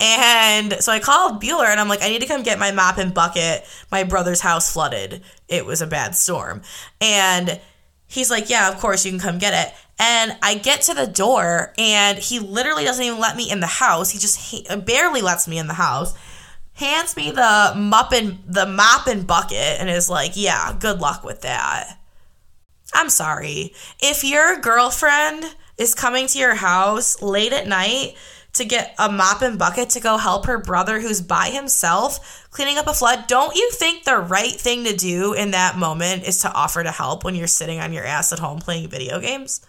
[0.01, 2.97] And so I called Bueller and I'm like, I need to come get my mop
[2.97, 3.67] and bucket.
[3.93, 5.23] My brother's house flooded.
[5.49, 6.63] It was a bad storm.
[7.01, 7.61] And
[8.07, 9.75] he's like, yeah, of course you can come get it.
[9.99, 13.67] And I get to the door, and he literally doesn't even let me in the
[13.67, 14.11] house.
[14.11, 16.15] He just barely lets me in the house.
[16.75, 21.23] Hands me the mop and the mop and bucket, and is like, "Yeah, good luck
[21.23, 21.99] with that."
[22.93, 28.15] I'm sorry if your girlfriend is coming to your house late at night
[28.53, 32.79] to get a mop and bucket to go help her brother who's by himself cleaning
[32.79, 36.39] up a flood, don't you think the right thing to do in that moment is
[36.39, 39.61] to offer to help when you're sitting on your ass at home playing video games?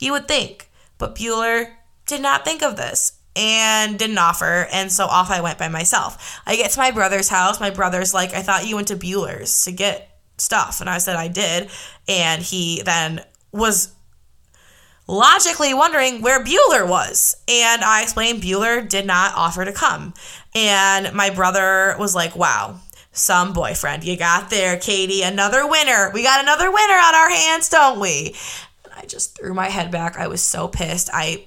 [0.00, 0.70] You would think.
[0.98, 1.72] But Bueller
[2.06, 4.68] did not think of this and didn't offer.
[4.72, 6.40] And so off I went by myself.
[6.46, 7.60] I get to my brother's house.
[7.60, 10.80] My brother's like, I thought you went to Bueller's to get stuff.
[10.80, 11.70] And I said, I did.
[12.08, 13.22] And he then
[13.52, 13.92] was
[15.06, 17.36] logically wondering where Bueller was.
[17.48, 20.14] And I explained Bueller did not offer to come.
[20.54, 22.80] And my brother was like, wow,
[23.12, 24.04] some boyfriend.
[24.04, 25.22] You got there, Katie.
[25.22, 26.10] Another winner.
[26.12, 28.34] We got another winner on our hands, don't we?
[29.04, 30.18] I just threw my head back.
[30.18, 31.10] I was so pissed.
[31.12, 31.44] I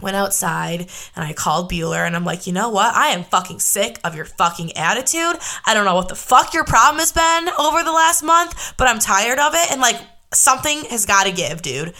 [0.00, 2.94] went outside and I called Bueller and I'm like, you know what?
[2.94, 5.36] I am fucking sick of your fucking attitude.
[5.66, 8.88] I don't know what the fuck your problem has been over the last month, but
[8.88, 9.70] I'm tired of it.
[9.70, 10.00] And like,
[10.32, 11.92] something has got to give, dude.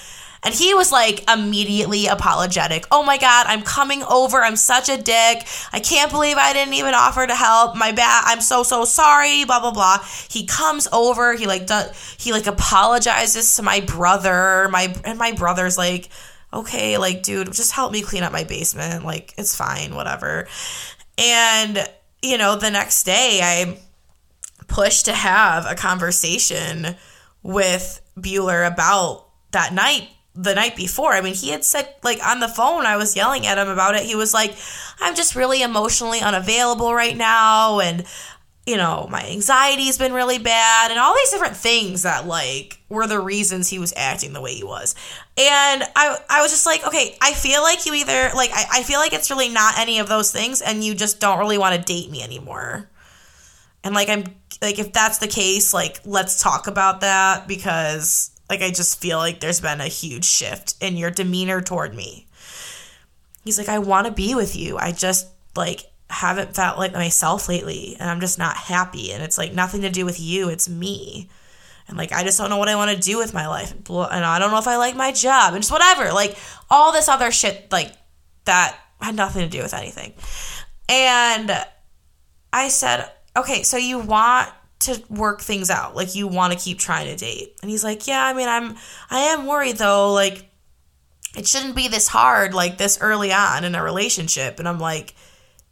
[0.43, 2.86] And he was like immediately apologetic.
[2.91, 4.43] Oh my God, I'm coming over.
[4.43, 5.47] I'm such a dick.
[5.72, 7.76] I can't believe I didn't even offer to help.
[7.76, 8.24] My bad.
[8.26, 9.45] I'm so, so sorry.
[9.45, 9.99] Blah, blah, blah.
[10.30, 11.34] He comes over.
[11.34, 14.68] He like, does, he like apologizes to my brother.
[14.70, 16.09] My, and my brother's like,
[16.53, 19.05] okay, like, dude, just help me clean up my basement.
[19.05, 20.49] Like, it's fine, whatever.
[21.18, 21.86] And,
[22.22, 23.78] you know, the next day I
[24.68, 26.97] pushed to have a conversation
[27.43, 31.12] with Bueller about that night the night before.
[31.12, 33.97] I mean, he had said, like, on the phone, I was yelling at him about
[33.97, 34.05] it.
[34.05, 34.55] He was like,
[35.01, 37.81] I'm just really emotionally unavailable right now.
[37.81, 38.05] And,
[38.64, 40.93] you know, my anxiety's been really bad.
[40.93, 44.55] And all these different things that, like, were the reasons he was acting the way
[44.55, 44.95] he was.
[45.37, 48.83] And I, I was just like, okay, I feel like you either, like, I, I
[48.85, 50.61] feel like it's really not any of those things.
[50.61, 52.89] And you just don't really want to date me anymore.
[53.83, 54.24] And, like, I'm,
[54.62, 59.16] like, if that's the case, like, let's talk about that because like, I just feel
[59.16, 62.26] like there's been a huge shift in your demeanor toward me.
[63.44, 64.76] He's like, I want to be with you.
[64.76, 69.12] I just, like, haven't felt like myself lately and I'm just not happy.
[69.12, 71.28] And it's like nothing to do with you, it's me.
[71.86, 73.72] And like, I just don't know what I want to do with my life.
[73.72, 76.12] And I don't know if I like my job and just whatever.
[76.12, 76.36] Like,
[76.68, 77.92] all this other shit, like,
[78.44, 80.12] that had nothing to do with anything.
[80.88, 81.53] And
[82.53, 84.51] I said, okay, so you want
[84.81, 85.95] to work things out.
[85.95, 87.57] Like you want to keep trying to date.
[87.62, 88.76] And he's like, "Yeah, I mean, I'm
[89.11, 90.12] I am worried though.
[90.12, 90.51] Like
[91.37, 95.14] it shouldn't be this hard like this early on in a relationship." And I'm like,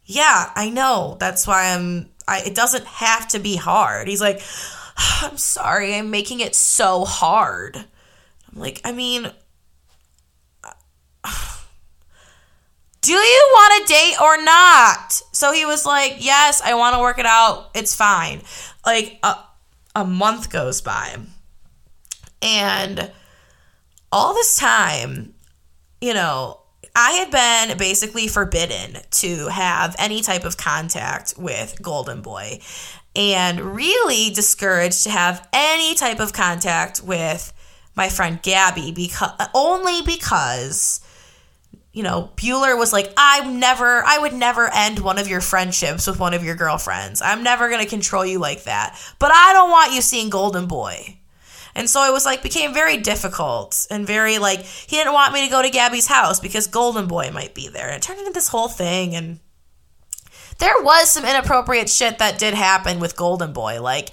[0.05, 1.17] "Yeah, I know.
[1.19, 4.41] That's why I'm I it doesn't have to be hard." He's like,
[4.97, 5.95] "I'm sorry.
[5.95, 9.31] I'm making it so hard." I'm like, "I mean,
[13.01, 15.21] do you want a date or not?
[15.31, 17.69] So he was like, yes, I want to work it out.
[17.73, 18.41] It's fine
[18.85, 19.35] like a,
[19.95, 21.15] a month goes by
[22.41, 23.11] and
[24.11, 25.33] all this time
[26.01, 26.59] you know
[26.95, 27.31] I had
[27.69, 32.59] been basically forbidden to have any type of contact with Golden Boy
[33.15, 37.53] and really discouraged to have any type of contact with
[37.95, 40.99] my friend Gabby because only because
[41.91, 46.05] you know, Bueller was like, I'm never, I would never end one of your friendships
[46.05, 47.21] with one of your girlfriends.
[47.21, 48.99] I'm never going to control you like that.
[49.17, 51.17] But I don't want you seeing Golden Boy.
[51.75, 55.45] And so it was like, became very difficult and very like, he didn't want me
[55.45, 57.87] to go to Gabby's house because Golden Boy might be there.
[57.87, 59.15] And it turned into this whole thing.
[59.15, 59.39] And
[60.59, 63.81] there was some inappropriate shit that did happen with Golden Boy.
[63.81, 64.09] Like,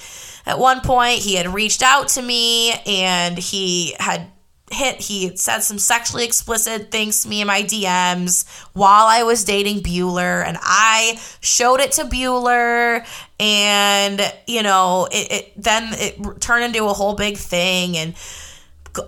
[0.47, 4.31] at one point, he had reached out to me and he had
[4.73, 9.45] hit he said some sexually explicit things to me in my DMs while I was
[9.45, 13.07] dating Bueller and I showed it to Bueller
[13.39, 18.15] and you know it, it then it turned into a whole big thing and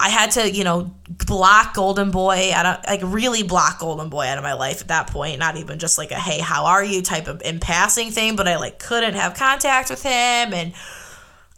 [0.00, 0.94] I had to, you know,
[1.26, 4.88] block Golden Boy out of like really block Golden Boy out of my life at
[4.88, 5.38] that point.
[5.38, 8.46] Not even just like a hey, how are you type of in passing thing, but
[8.46, 10.74] I like couldn't have contact with him and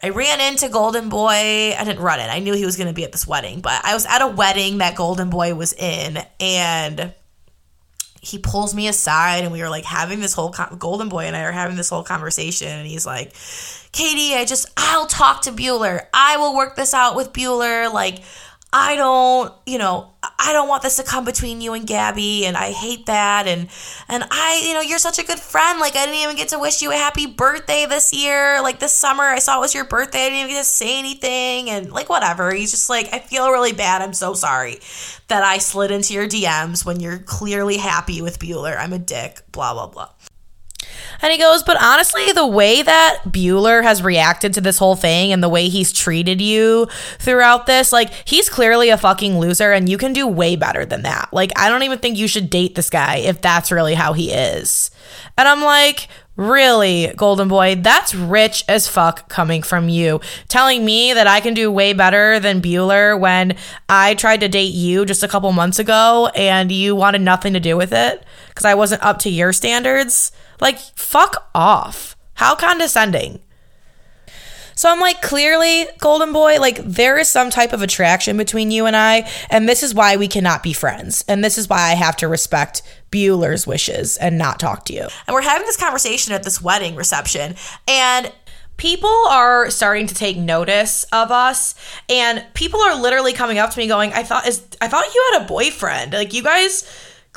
[0.03, 1.75] I ran into Golden Boy.
[1.77, 2.29] I didn't run it.
[2.29, 4.27] I knew he was going to be at this wedding, but I was at a
[4.27, 7.13] wedding that Golden Boy was in, and
[8.21, 11.35] he pulls me aside, and we were like having this whole con- Golden Boy and
[11.35, 13.33] I are having this whole conversation, and he's like,
[13.91, 16.05] "Katie, I just I'll talk to Bueller.
[16.13, 17.91] I will work this out with Bueller.
[17.91, 18.21] Like,
[18.73, 22.55] I don't, you know, I don't want this to come between you and Gabby and
[22.55, 23.67] I hate that and
[24.07, 25.79] and I, you know, you're such a good friend.
[25.79, 28.61] Like I didn't even get to wish you a happy birthday this year.
[28.61, 30.25] Like this summer I saw it was your birthday.
[30.25, 32.53] I didn't even get to say anything and like whatever.
[32.53, 34.01] He's just like I feel really bad.
[34.01, 34.79] I'm so sorry
[35.27, 38.77] that I slid into your DMs when you're clearly happy with Bueller.
[38.77, 40.09] I'm a dick, blah blah blah.
[41.21, 45.31] And he goes, But honestly, the way that Bueller has reacted to this whole thing
[45.31, 46.87] and the way he's treated you
[47.19, 51.03] throughout this, like, he's clearly a fucking loser and you can do way better than
[51.03, 51.29] that.
[51.31, 54.31] Like, I don't even think you should date this guy if that's really how he
[54.31, 54.91] is.
[55.37, 60.21] And I'm like, Really, Golden Boy, that's rich as fuck coming from you.
[60.47, 63.57] Telling me that I can do way better than Bueller when
[63.89, 67.59] I tried to date you just a couple months ago and you wanted nothing to
[67.59, 70.31] do with it because I wasn't up to your standards.
[70.61, 72.15] Like, fuck off.
[72.35, 73.39] How condescending.
[74.75, 78.85] So I'm like, clearly, Golden Boy, like, there is some type of attraction between you
[78.85, 81.23] and I, and this is why we cannot be friends.
[81.27, 82.81] And this is why I have to respect
[83.11, 85.07] Bueller's wishes and not talk to you.
[85.27, 87.55] And we're having this conversation at this wedding reception,
[87.87, 88.31] and
[88.77, 91.75] people are starting to take notice of us
[92.09, 95.29] and people are literally coming up to me going i thought is i thought you
[95.31, 96.89] had a boyfriend like you guys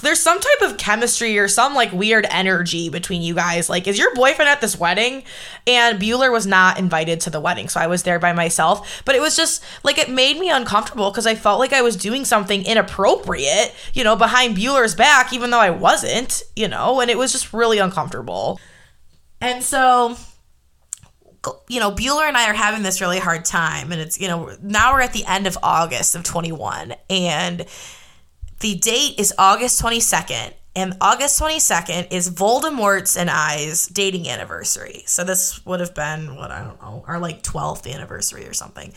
[0.03, 3.71] there's some type of chemistry or some like weird energy between you guys.
[3.71, 5.23] Like, is your boyfriend at this wedding?
[5.67, 9.03] And Bueller was not invited to the wedding, so I was there by myself.
[9.05, 11.97] But it was just like it made me uncomfortable because I felt like I was
[11.97, 17.11] doing something inappropriate, you know, behind Bueller's back, even though I wasn't, you know, and
[17.11, 18.59] it was just really uncomfortable.
[19.41, 20.17] And so
[21.69, 23.93] you know, Bueller and I are having this really hard time.
[23.93, 26.95] And it's, you know, now we're at the end of August of 21.
[27.11, 27.67] And
[28.61, 35.05] the date is August 22nd, and August 22nd is Voldemort's and I's dating anniversary.
[35.07, 38.93] So this would have been, what, I don't know, our like 12th anniversary or something.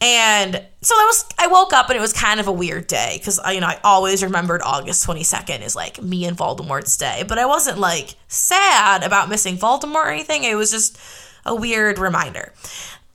[0.00, 3.16] And so that was, I woke up and it was kind of a weird day
[3.18, 7.24] because, uh, you know, I always remembered August 22nd is like me and Voldemort's day.
[7.26, 10.44] But I wasn't like sad about missing Voldemort or anything.
[10.44, 10.98] It was just
[11.46, 12.52] a weird reminder.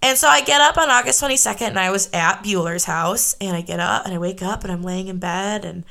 [0.01, 3.55] And so I get up on August 22nd and I was at Bueller's house and
[3.55, 5.83] I get up and I wake up and I'm laying in bed and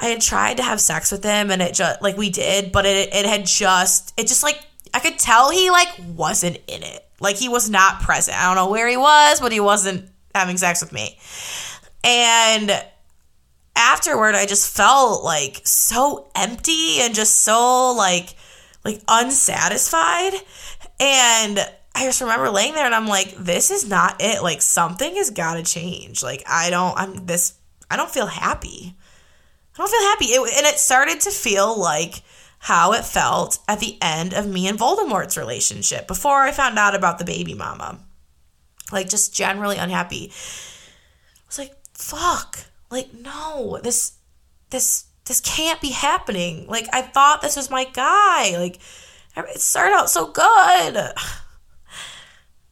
[0.00, 2.86] I had tried to have sex with him and it just like we did, but
[2.86, 4.60] it it had just it just like
[4.94, 7.06] I could tell he like wasn't in it.
[7.20, 8.36] Like he was not present.
[8.36, 11.18] I don't know where he was, but he wasn't having sex with me.
[12.04, 12.70] And
[13.74, 18.34] afterward I just felt like so empty and just so like
[18.84, 20.34] like unsatisfied
[21.00, 21.58] and
[21.94, 24.42] I just remember laying there and I'm like, this is not it.
[24.42, 26.22] Like something has got to change.
[26.22, 27.54] Like I don't, I'm this,
[27.90, 28.96] I don't feel happy.
[29.74, 30.24] I don't feel happy.
[30.26, 32.22] It, and it started to feel like
[32.58, 36.94] how it felt at the end of me and Voldemort's relationship before I found out
[36.94, 37.98] about the baby mama.
[38.90, 40.30] Like just generally unhappy.
[40.30, 42.58] I was like, fuck.
[42.90, 44.12] Like, no, this,
[44.70, 46.66] this, this can't be happening.
[46.66, 48.56] Like, I thought this was my guy.
[48.58, 48.80] Like,
[49.34, 51.12] it started out so good.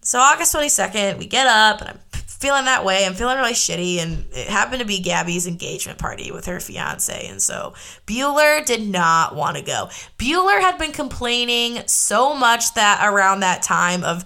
[0.02, 3.04] So August 22nd, we get up and I'm feeling that way.
[3.04, 3.98] I'm feeling really shitty.
[3.98, 7.26] And it happened to be Gabby's engagement party with her fiance.
[7.28, 7.74] And so
[8.06, 9.90] Bueller did not want to go.
[10.18, 14.24] Bueller had been complaining so much that around that time of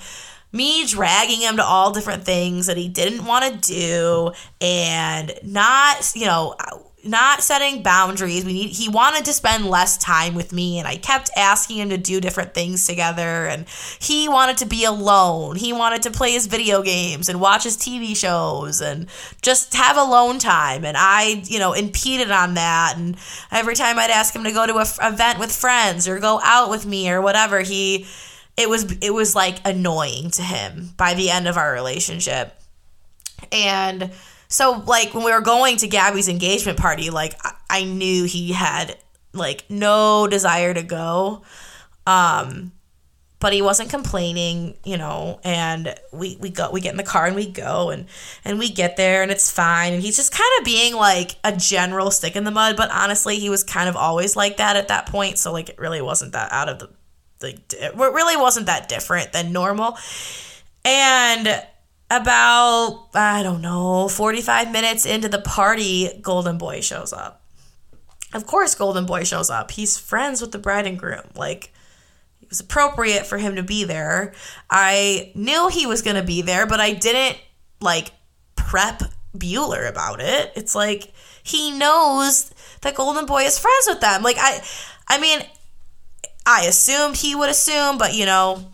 [0.53, 6.13] me dragging him to all different things that he didn't want to do and not,
[6.15, 6.55] you know,
[7.07, 8.45] not setting boundaries.
[8.45, 11.91] We need he wanted to spend less time with me and I kept asking him
[11.91, 13.67] to do different things together and
[14.01, 15.57] he wanted to be alone.
[15.57, 19.07] He wanted to play his video games and watch his TV shows and
[19.43, 23.17] just have alone time and I, you know, impeded on that and
[23.51, 26.71] every time I'd ask him to go to a event with friends or go out
[26.71, 28.07] with me or whatever, he
[28.57, 32.55] it was it was like annoying to him by the end of our relationship.
[33.53, 34.11] And
[34.55, 38.53] so like when we were going to Gabby's engagement party, like I, I knew he
[38.53, 38.97] had
[39.33, 41.43] like no desire to go.
[42.07, 42.71] Um
[43.41, 47.27] but he wasn't complaining, you know, and we we go we get in the car
[47.27, 48.07] and we go and
[48.45, 51.51] and we get there and it's fine and he's just kind of being like a
[51.57, 54.87] general stick in the mud, but honestly, he was kind of always like that at
[54.87, 56.91] that point, so like it really wasn't that out of the
[57.43, 59.99] like it really wasn't that different than normal.
[60.85, 61.67] And
[62.23, 67.43] about I don't know, 45 minutes into the party, Golden Boy shows up.
[68.33, 69.71] Of course Golden Boy shows up.
[69.71, 71.23] He's friends with the bride and groom.
[71.37, 71.73] Like
[72.43, 74.35] it was appropriate for him to be there.
[74.69, 77.39] I knew he was going to be there, but I didn't
[77.81, 78.13] like
[78.57, 79.03] prep
[79.37, 80.53] Bueller about it.
[80.57, 81.13] It's like
[81.43, 82.51] he knows
[82.83, 84.23] that Golden Boy is friends with them.
[84.23, 84.63] Like I
[85.09, 85.41] I mean,
[86.47, 88.65] I assumed he would assume, but you know,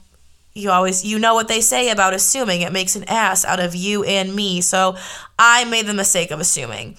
[0.61, 2.61] you always you know what they say about assuming.
[2.62, 4.61] It makes an ass out of you and me.
[4.61, 4.96] So
[5.38, 6.96] i made the mistake of assuming.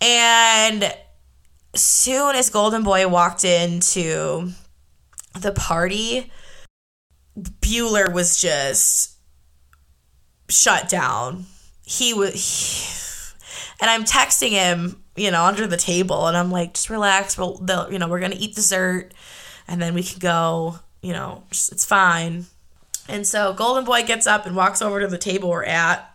[0.00, 0.92] And
[1.74, 4.50] soon as golden boy walked into
[5.38, 6.30] the party
[7.38, 9.16] bueller was just
[10.48, 11.44] shut down.
[11.84, 13.34] He was
[13.80, 17.38] and i'm texting him you know under the table and i'm like just relax.
[17.38, 19.12] We'll you know we're gonna eat dessert
[19.68, 22.46] and then we can go you know just, it's fine
[23.08, 26.12] and so Golden Boy gets up and walks over to the table we're at.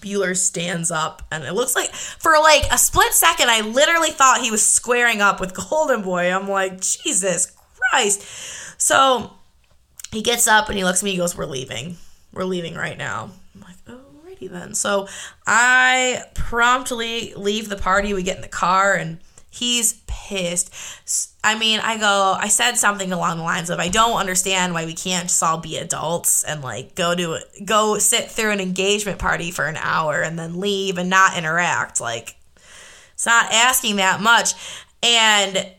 [0.00, 4.40] Bueller stands up, and it looks like for like a split second, I literally thought
[4.40, 6.30] he was squaring up with Golden Boy.
[6.32, 7.56] I'm like, Jesus
[7.90, 8.22] Christ.
[8.78, 9.32] So
[10.12, 11.12] he gets up and he looks at me.
[11.12, 11.96] He goes, "We're leaving.
[12.32, 15.08] We're leaving right now." I'm like, "Alrighty then." So
[15.46, 18.12] I promptly leave the party.
[18.12, 19.18] We get in the car and
[19.54, 20.74] He's pissed.
[21.44, 24.84] I mean, I go, I said something along the lines of, I don't understand why
[24.84, 29.20] we can't just all be adults and like go to, go sit through an engagement
[29.20, 32.00] party for an hour and then leave and not interact.
[32.00, 32.36] Like,
[33.12, 34.54] it's not asking that much.
[35.04, 35.70] And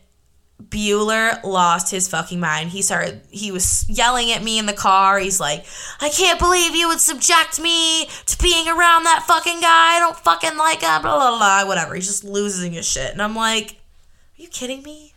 [0.62, 2.70] Bueller lost his fucking mind.
[2.70, 5.18] He started, he was yelling at me in the car.
[5.18, 5.64] He's like,
[6.00, 9.96] I can't believe you would subject me to being around that fucking guy.
[9.96, 11.94] I don't fucking like him, blah, blah, blah, whatever.
[11.94, 13.12] He's just losing his shit.
[13.12, 15.14] And I'm like, are you kidding me?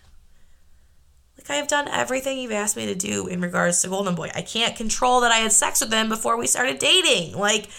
[1.37, 4.29] Like, I have done everything you've asked me to do in regards to Golden Boy.
[4.35, 7.37] I can't control that I had sex with him before we started dating.
[7.37, 7.69] Like,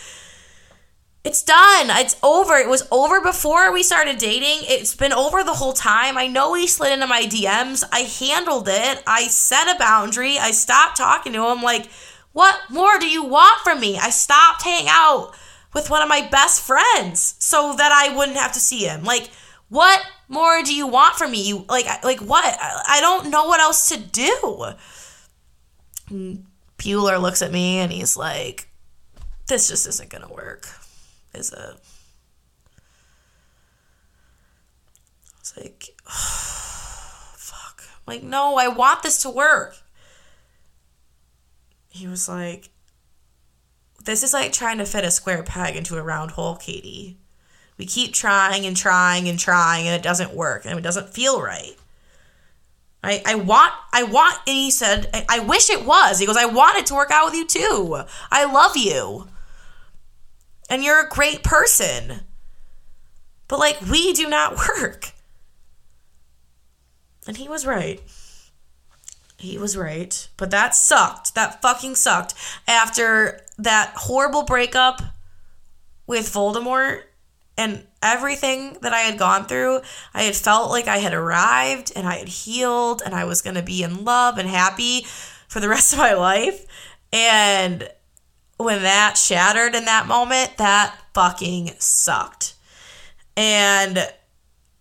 [1.22, 1.90] it's done.
[1.90, 2.56] It's over.
[2.56, 4.64] It was over before we started dating.
[4.68, 6.16] It's been over the whole time.
[6.16, 7.84] I know he slid into my DMs.
[7.92, 9.02] I handled it.
[9.06, 10.38] I set a boundary.
[10.38, 11.62] I stopped talking to him.
[11.62, 11.88] Like,
[12.32, 13.98] what more do you want from me?
[13.98, 15.34] I stopped hanging out
[15.74, 19.04] with one of my best friends so that I wouldn't have to see him.
[19.04, 19.28] Like,
[19.68, 21.46] what more do you want from me?
[21.46, 22.56] You like like what?
[22.60, 24.72] I don't know what else to do.
[26.78, 28.68] Bueller looks at me and he's like,
[29.48, 30.79] "This just isn't gonna work."
[31.34, 31.76] Is it?
[35.40, 37.82] It's like, oh, fuck.
[37.86, 39.76] I'm like, no, I want this to work.
[41.88, 42.70] He was like,
[44.04, 47.18] this is like trying to fit a square peg into a round hole, Katie.
[47.76, 51.40] We keep trying and trying and trying and it doesn't work and it doesn't feel
[51.40, 51.74] right.
[53.02, 56.18] I, I want I want and he said I, I wish it was.
[56.18, 58.02] He goes, I want it to work out with you too.
[58.30, 59.29] I love you
[60.70, 62.20] and you're a great person.
[63.48, 65.12] But like, we do not work.
[67.26, 68.00] And he was right.
[69.36, 70.28] He was right.
[70.36, 71.34] But that sucked.
[71.34, 72.34] That fucking sucked.
[72.68, 75.02] After that horrible breakup
[76.06, 77.02] with Voldemort
[77.58, 79.80] and everything that I had gone through,
[80.14, 83.56] I had felt like I had arrived and I had healed and I was going
[83.56, 85.06] to be in love and happy
[85.48, 86.64] for the rest of my life.
[87.12, 87.88] And
[88.64, 92.54] when that shattered in that moment, that fucking sucked.
[93.36, 94.06] And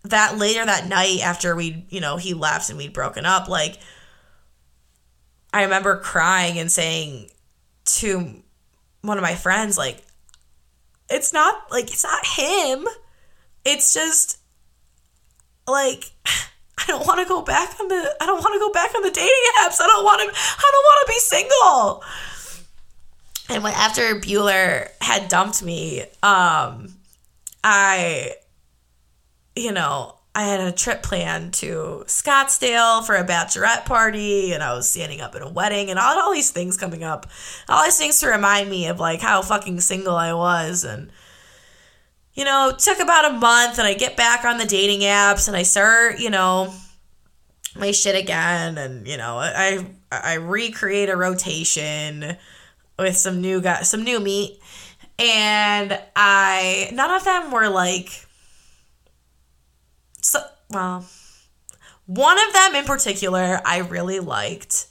[0.03, 3.77] that later that night after we, you know, he left and we'd broken up, like
[5.53, 7.29] I remember crying and saying
[7.85, 8.43] to
[9.01, 10.03] one of my friends, like,
[11.09, 12.87] it's not like it's not him.
[13.65, 14.37] It's just
[15.67, 16.11] like
[16.77, 19.01] I don't want to go back on the I don't want to go back on
[19.01, 19.29] the dating
[19.63, 19.81] apps.
[19.81, 22.03] I don't want to I don't want to be single.
[23.49, 26.93] And when after Bueller had dumped me, um,
[27.63, 28.35] I
[29.55, 34.73] you know, I had a trip planned to Scottsdale for a bachelorette party, and I
[34.73, 37.27] was standing up at a wedding, and all, all these things coming up.
[37.67, 40.83] All these things to remind me of like how fucking single I was.
[40.83, 41.11] And,
[42.33, 45.57] you know, took about a month, and I get back on the dating apps, and
[45.57, 46.73] I start, you know,
[47.75, 48.77] my shit again.
[48.77, 52.37] And, you know, I, I recreate a rotation
[52.99, 54.59] with some new guys, some new meat.
[55.17, 58.25] And I, none of them were like,
[60.21, 60.39] so,
[60.69, 61.05] well,
[62.05, 64.87] one of them in particular I really liked.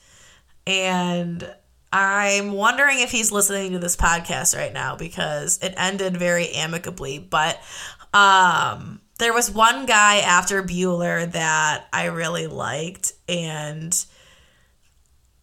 [0.67, 1.49] And
[1.93, 7.19] I'm wondering if he's listening to this podcast right now because it ended very amicably.
[7.19, 7.59] But
[8.13, 13.15] um, there was one guy after Bueller that I really liked.
[13.29, 13.97] And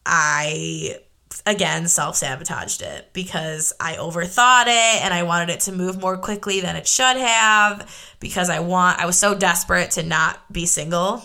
[0.06, 1.00] I
[1.46, 6.18] again self sabotaged it because I overthought it and I wanted it to move more
[6.18, 10.66] quickly than it should have because I want I was so desperate to not be
[10.66, 11.24] single.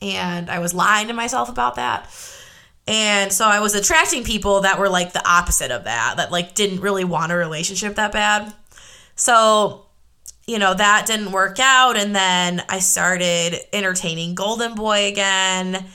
[0.00, 2.10] And I was lying to myself about that.
[2.88, 6.56] And so I was attracting people that were like the opposite of that, that like
[6.56, 8.52] didn't really want a relationship that bad.
[9.14, 9.86] So,
[10.46, 15.86] you know, that didn't work out and then I started entertaining Golden Boy again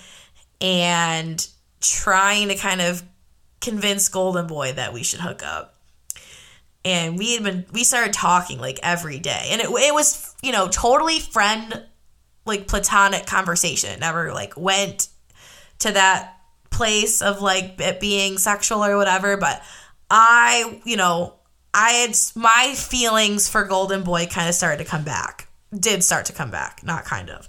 [0.62, 1.48] and
[1.82, 3.04] trying to kind of
[3.62, 5.76] convince Golden Boy that we should hook up.
[6.86, 9.50] And we had been we started talking like every day.
[9.52, 11.86] And it it was, you know, totally friend
[12.46, 13.92] like platonic conversation.
[13.92, 15.10] It never like went
[15.80, 16.38] to that
[16.70, 19.62] place of like it being sexual or whatever, but
[20.10, 21.34] I, you know,
[21.74, 25.48] I had my feelings for Golden Boy kind of started to come back.
[25.78, 27.48] Did start to come back, not kind of.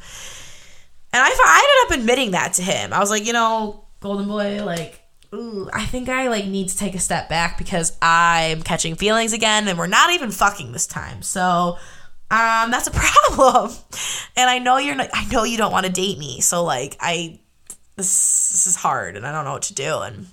[1.12, 2.92] And I, I ended up admitting that to him.
[2.92, 5.01] I was like, you know, Golden Boy, like,
[5.34, 9.32] ooh, I think I like need to take a step back because I'm catching feelings
[9.32, 11.22] again, and we're not even fucking this time.
[11.22, 11.78] So,
[12.30, 13.72] um, that's a problem.
[14.36, 15.11] And I know you're not.
[15.12, 16.40] I know you don't want to date me.
[16.40, 17.40] So like, I
[17.96, 19.99] this this is hard, and I don't know what to do.
[19.99, 20.26] And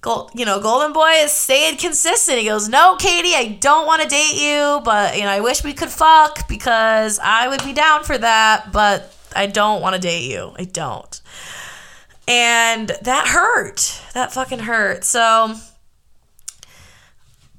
[0.00, 2.38] Gold, you know, Golden Boy is staying consistent.
[2.38, 5.64] He goes, "No, Katie, I don't want to date you, but you know, I wish
[5.64, 10.00] we could fuck because I would be down for that, but I don't want to
[10.00, 10.52] date you.
[10.56, 11.20] I don't."
[12.28, 14.00] And that hurt.
[14.14, 15.04] That fucking hurt.
[15.04, 15.54] So,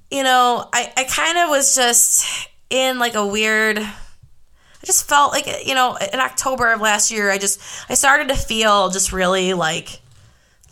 [0.09, 3.79] you know, I, I kind of was just in like a weird.
[3.79, 8.27] I just felt like, you know, in October of last year, I just, I started
[8.27, 10.01] to feel just really like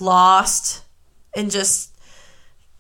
[0.01, 0.83] lost
[1.33, 1.91] and just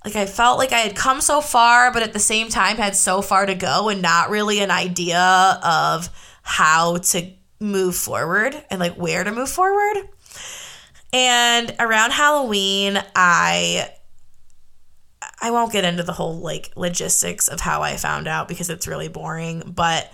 [0.03, 2.95] like I felt like I had come so far, but at the same time had
[2.95, 5.19] so far to go and not really an idea
[5.63, 6.09] of
[6.41, 10.09] how to move forward and like where to move forward.
[11.13, 13.89] And around Halloween, I
[15.41, 18.87] I won't get into the whole like logistics of how I found out because it's
[18.87, 20.11] really boring, but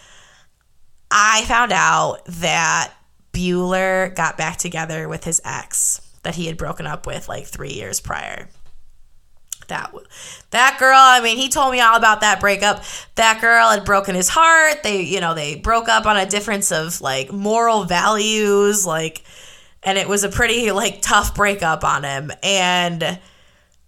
[1.10, 2.94] I found out that
[3.34, 7.70] Bueller got back together with his ex that he had broken up with like 3
[7.70, 8.50] years prior.
[9.68, 9.94] That
[10.52, 12.84] that girl, I mean, he told me all about that breakup.
[13.16, 14.84] That girl had broken his heart.
[14.84, 19.24] They, you know, they broke up on a difference of like moral values, like
[19.84, 22.32] and it was a pretty like tough breakup on him.
[22.44, 23.20] And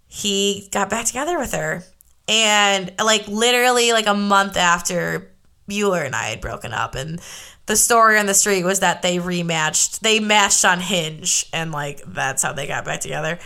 [0.07, 1.83] he got back together with her.
[2.27, 5.31] And like literally like a month after
[5.69, 6.95] Bueller and I had broken up.
[6.95, 7.19] And
[7.65, 11.45] the story on the street was that they rematched they matched on Hinge.
[11.51, 13.39] And like that's how they got back together.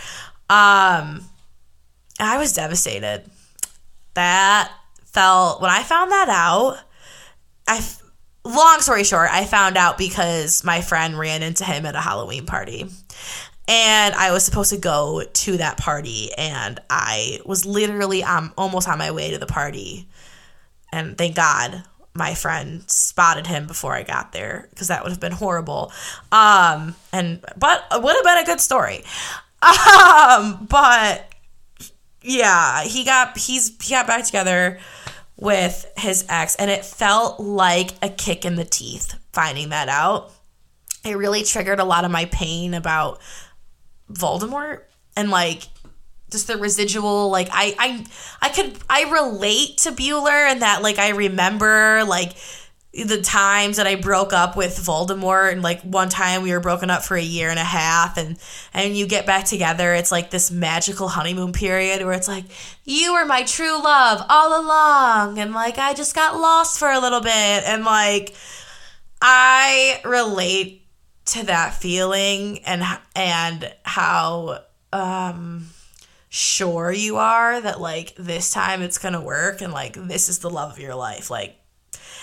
[0.48, 1.24] Um
[2.18, 3.24] I was devastated
[4.14, 4.72] that
[5.06, 6.78] felt when I found that out
[7.66, 7.80] I
[8.44, 12.46] long story short, I found out because my friend ran into him at a Halloween
[12.46, 12.86] party.
[13.66, 18.86] And I was supposed to go to that party, and I was literally um, almost
[18.86, 20.06] on my way to the party.
[20.92, 25.20] And thank God my friend spotted him before I got there because that would have
[25.20, 25.92] been horrible.
[26.30, 29.04] Um, and but it would have been a good story.
[29.64, 31.33] Um, but
[32.24, 34.80] yeah, he got he's he got back together
[35.36, 40.32] with his ex, and it felt like a kick in the teeth finding that out.
[41.04, 43.20] It really triggered a lot of my pain about
[44.10, 44.82] Voldemort
[45.16, 45.64] and like
[46.30, 48.06] just the residual like I I
[48.40, 52.32] I could I relate to Bueller and that like I remember like
[52.94, 56.90] the times that I broke up with Voldemort and like one time we were broken
[56.90, 58.38] up for a year and a half and
[58.72, 62.44] and you get back together it's like this magical honeymoon period where it's like
[62.84, 67.00] you were my true love all along and like I just got lost for a
[67.00, 68.34] little bit and like
[69.20, 70.86] I relate
[71.26, 72.84] to that feeling and
[73.16, 74.60] and how
[74.92, 75.68] um
[76.28, 80.40] sure you are that like this time it's going to work and like this is
[80.40, 81.56] the love of your life like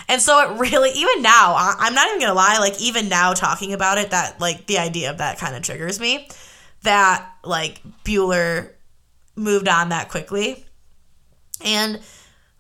[0.08, 3.74] And so it really, even now, I'm not even gonna lie, like even now talking
[3.74, 6.30] about it, that like the idea of that kind of triggers me.
[6.84, 8.72] That like Bueller
[9.36, 10.66] moved on that quickly.
[11.64, 12.00] And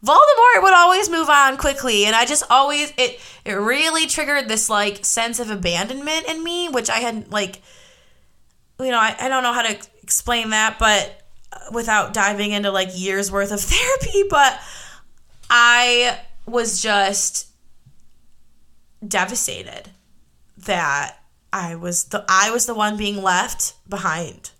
[0.03, 4.67] Voldemort would always move on quickly, and I just always it it really triggered this
[4.67, 7.61] like sense of abandonment in me, which I had like
[8.79, 11.21] you know I, I don't know how to explain that, but
[11.53, 14.59] uh, without diving into like years worth of therapy, but
[15.51, 16.19] I
[16.51, 17.47] was just
[19.05, 19.89] devastated
[20.57, 21.17] that
[21.51, 24.51] I was the I was the one being left behind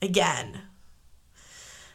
[0.00, 0.62] again.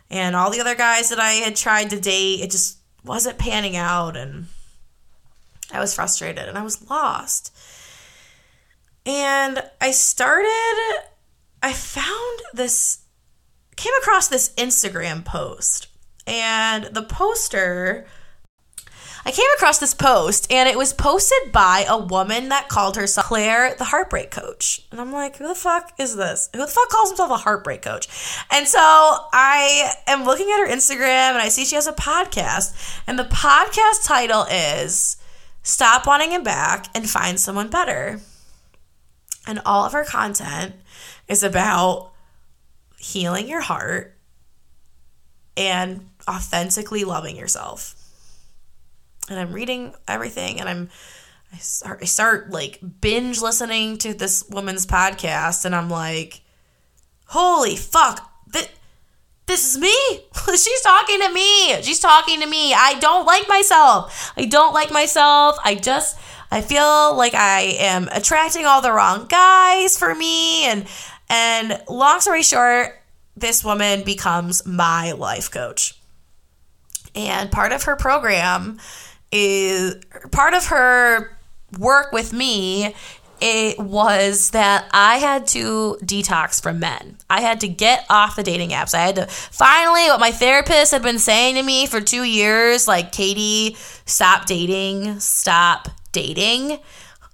[0.09, 3.75] And all the other guys that I had tried to date, it just wasn't panning
[3.75, 4.45] out and
[5.71, 7.55] I was frustrated and I was lost.
[9.05, 11.01] And I started
[11.61, 12.99] I found this
[13.75, 15.87] came across this Instagram post
[16.27, 18.05] and the poster
[19.27, 23.25] I came across this post and it was posted by a woman that called herself
[23.25, 24.85] Claire the Heartbreak Coach.
[24.91, 26.47] And I'm like, who the fuck is this?
[26.53, 28.07] Who the fuck calls himself a heartbreak coach?
[28.51, 33.01] And so I am looking at her Instagram and I see she has a podcast.
[33.07, 35.17] And the podcast title is
[35.63, 38.19] Stop Wanting Him Back and Find Someone Better.
[39.47, 40.75] And all of her content
[41.27, 42.11] is about
[42.99, 44.15] healing your heart
[45.57, 47.94] and authentically loving yourself
[49.29, 50.89] and I'm reading everything and I'm
[51.53, 56.41] I start I start like binge listening to this woman's podcast and I'm like
[57.27, 58.69] holy fuck this,
[59.47, 59.95] this is me?
[60.47, 61.81] She's talking to me.
[61.81, 62.73] She's talking to me.
[62.73, 64.33] I don't like myself.
[64.37, 65.57] I don't like myself.
[65.63, 66.17] I just
[66.51, 70.87] I feel like I am attracting all the wrong guys for me and
[71.29, 73.01] and long story short
[73.35, 75.99] this woman becomes my life coach.
[77.13, 78.79] And part of her program
[79.35, 79.95] is
[80.31, 81.37] part of her
[81.77, 82.93] work with me
[83.41, 87.17] it was that I had to detox from men.
[87.29, 88.93] I had to get off the dating apps.
[88.93, 92.87] I had to finally, what my therapist had been saying to me for two years,
[92.87, 93.75] like, Katie,
[94.05, 96.79] stop dating, stop dating,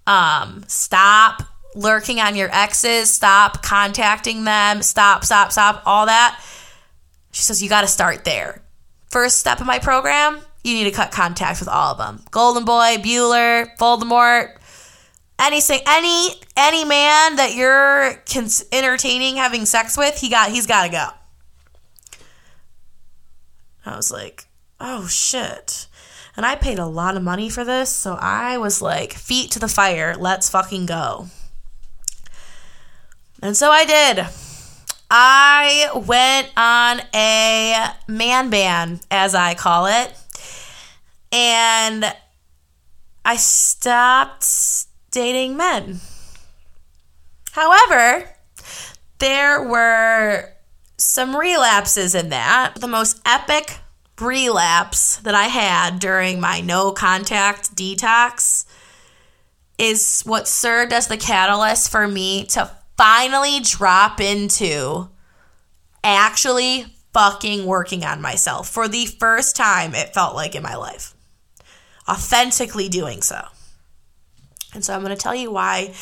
[0.07, 1.43] um, stop
[1.75, 6.43] lurking on your exes, stop contacting them, stop, stop, stop, all that.
[7.31, 8.61] She says, you got to start there.
[9.09, 12.24] First step of my program, you need to cut contact with all of them.
[12.32, 14.55] Golden Boy, Bueller, Voldemort,
[15.39, 20.86] anything, any any man that you're cons- entertaining having sex with, he got he's got
[20.86, 21.07] to go.
[23.86, 24.45] I was like,
[24.80, 25.88] oh shit.
[26.38, 29.59] And I paid a lot of money for this, so I was like, feet to
[29.59, 31.28] the fire, let's fucking go.
[33.41, 34.26] And so I did.
[35.09, 40.14] I went on a man ban, as I call it
[41.32, 42.05] and
[43.23, 44.47] I stopped
[45.11, 45.99] dating men.
[47.51, 48.29] However,
[49.19, 50.49] there were
[50.97, 52.75] some relapses in that.
[52.75, 53.77] The most epic
[54.19, 58.65] relapse that I had during my no contact detox
[59.77, 65.09] is what served as the catalyst for me to finally drop into
[66.03, 71.15] actually fucking working on myself for the first time it felt like in my life
[72.12, 73.41] authentically doing so.
[74.74, 75.93] And so I'm going to tell you why,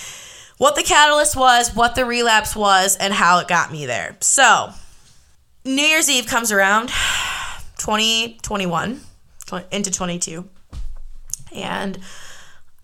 [0.57, 4.17] what the catalyst was, what the relapse was, and how it got me there.
[4.19, 4.71] So,
[5.65, 6.87] New Year's Eve comes around,
[7.77, 9.01] 2021
[9.71, 10.47] into 22,
[11.55, 11.97] and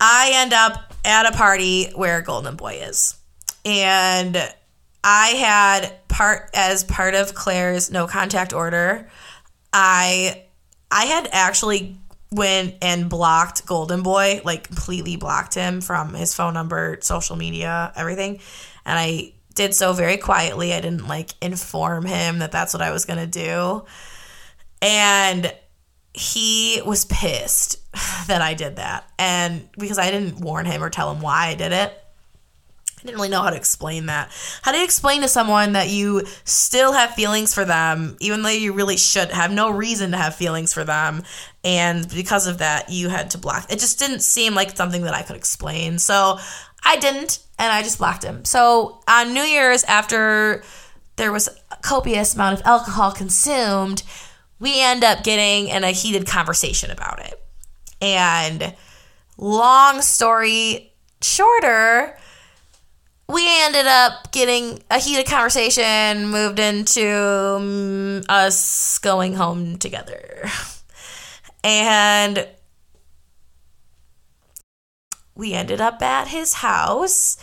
[0.00, 3.16] I end up at a party where Golden Boy is.
[3.64, 4.36] And
[5.02, 9.08] I had part as part of Claire's no contact order.
[9.72, 10.44] I
[10.90, 11.96] I had actually
[12.30, 17.92] went and blocked Golden Boy, like completely blocked him from his phone number, social media,
[17.96, 18.40] everything.
[18.84, 20.72] And I did so very quietly.
[20.72, 23.84] I didn't like inform him that that's what I was going to do.
[24.82, 25.52] And
[26.12, 27.78] he was pissed
[28.26, 29.10] that I did that.
[29.18, 32.02] And because I didn't warn him or tell him why I did it.
[33.06, 34.30] Didn't really know how to explain that.
[34.62, 38.48] How do you explain to someone that you still have feelings for them, even though
[38.48, 41.22] you really should have no reason to have feelings for them?
[41.62, 43.72] And because of that, you had to block.
[43.72, 45.98] It just didn't seem like something that I could explain.
[45.98, 46.38] So
[46.84, 48.44] I didn't, and I just blocked him.
[48.44, 50.64] So on New Year's, after
[51.14, 54.02] there was a copious amount of alcohol consumed,
[54.58, 57.40] we end up getting in a heated conversation about it.
[58.00, 58.74] And
[59.36, 62.18] long story shorter,
[63.28, 70.48] we ended up getting a heated conversation moved into um, us going home together.
[71.64, 72.46] And
[75.34, 77.36] we ended up at his house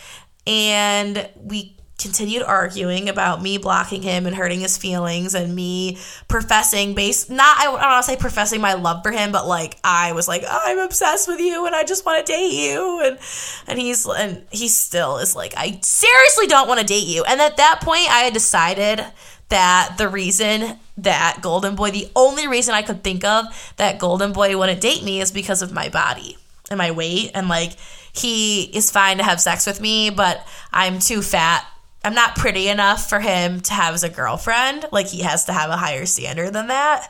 [0.46, 5.96] and we continued arguing about me blocking him and hurting his feelings and me
[6.28, 9.78] professing base not I don't want to say professing my love for him but like
[9.82, 13.00] I was like oh, I'm obsessed with you and I just want to date you.
[13.04, 13.18] And
[13.66, 17.24] and he's and he still is like I seriously don't want to date you.
[17.24, 19.02] And at that point I had decided
[19.48, 23.46] that the reason that Golden Boy the only reason I could think of
[23.78, 26.36] that Golden Boy wouldn't date me is because of my body
[26.70, 27.30] and my weight.
[27.32, 27.72] And like
[28.12, 31.66] he is fine to have sex with me but I'm too fat
[32.04, 34.84] I'm not pretty enough for him to have as a girlfriend.
[34.92, 37.08] Like he has to have a higher standard than that.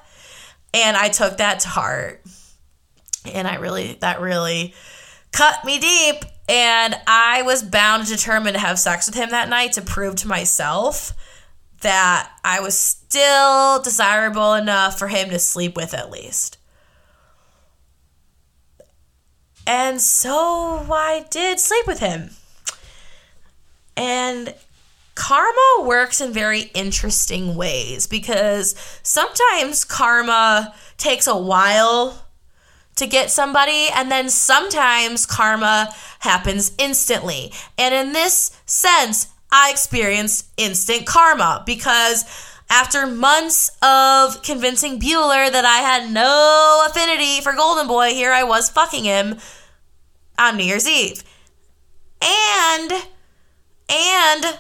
[0.72, 2.22] And I took that to heart.
[3.26, 4.72] And I really, that really
[5.32, 6.24] cut me deep.
[6.49, 10.14] And I was bound and determined to have sex with him that night to prove
[10.16, 11.12] to myself
[11.80, 16.59] that I was still desirable enough for him to sleep with at least.
[19.66, 22.30] And so I did sleep with him.
[23.97, 24.55] And
[25.14, 32.20] karma works in very interesting ways because sometimes karma takes a while
[32.96, 37.52] to get somebody, and then sometimes karma happens instantly.
[37.76, 42.24] And in this sense, I experienced instant karma because
[42.70, 48.44] after months of convincing Bueller that I had no affinity for Golden Boy, here I
[48.44, 49.38] was fucking him
[50.38, 51.22] on New Year's Eve.
[52.22, 52.92] And,
[53.88, 54.58] and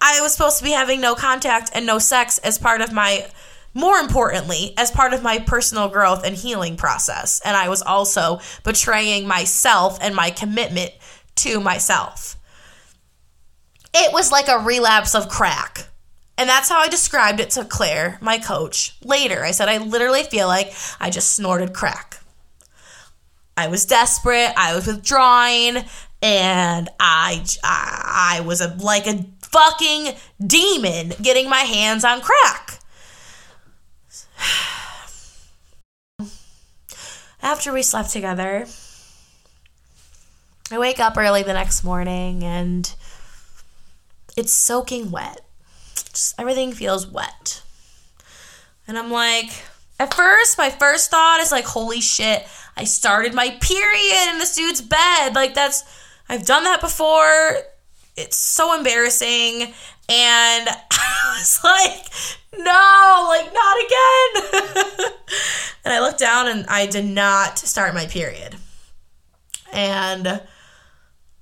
[0.00, 3.26] I was supposed to be having no contact and no sex as part of my,
[3.74, 7.40] more importantly, as part of my personal growth and healing process.
[7.44, 10.92] And I was also betraying myself and my commitment
[11.36, 12.36] to myself.
[13.92, 15.86] It was like a relapse of crack.
[16.38, 19.44] And that's how I described it to Claire, my coach, later.
[19.44, 22.16] I said, I literally feel like I just snorted crack.
[23.58, 25.84] I was desperate, I was withdrawing,
[26.22, 32.78] and I, I, I was a, like a fucking demon getting my hands on crack.
[37.42, 38.66] After we slept together,
[40.70, 42.94] I wake up early the next morning and
[44.36, 45.40] it's soaking wet.
[45.94, 47.62] Just everything feels wet.
[48.86, 49.50] And I'm like,
[49.98, 52.46] at first, my first thought is like, holy shit,
[52.76, 55.34] I started my period in this dude's bed.
[55.34, 55.82] Like, that's,
[56.28, 57.56] I've done that before
[58.20, 59.62] it's so embarrassing.
[59.62, 62.06] And I was like,
[62.56, 65.12] no, like, not again.
[65.84, 68.56] and I looked down and I did not start my period.
[69.72, 70.42] And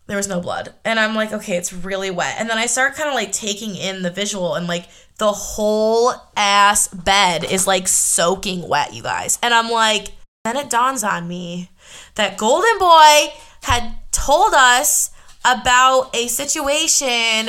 [0.06, 0.74] there was no blood.
[0.84, 2.36] And I'm like, okay, it's really wet.
[2.38, 4.86] And then I start kind of like taking in the visual and like
[5.18, 9.38] the whole ass bed is like soaking wet, you guys.
[9.42, 10.12] And I'm like,
[10.44, 11.70] then it dawns on me
[12.14, 15.10] that Golden Boy had told us
[15.49, 17.49] about a situation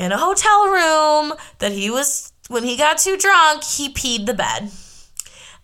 [0.00, 4.32] in a hotel room that he was, when he got too drunk, he peed the
[4.32, 4.70] bed.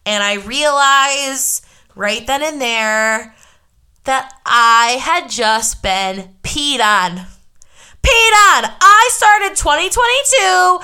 [0.04, 3.34] And I realized right then and there
[4.04, 7.26] that I had just been peed on.
[8.02, 8.70] Peed on!
[8.78, 10.80] I started 2022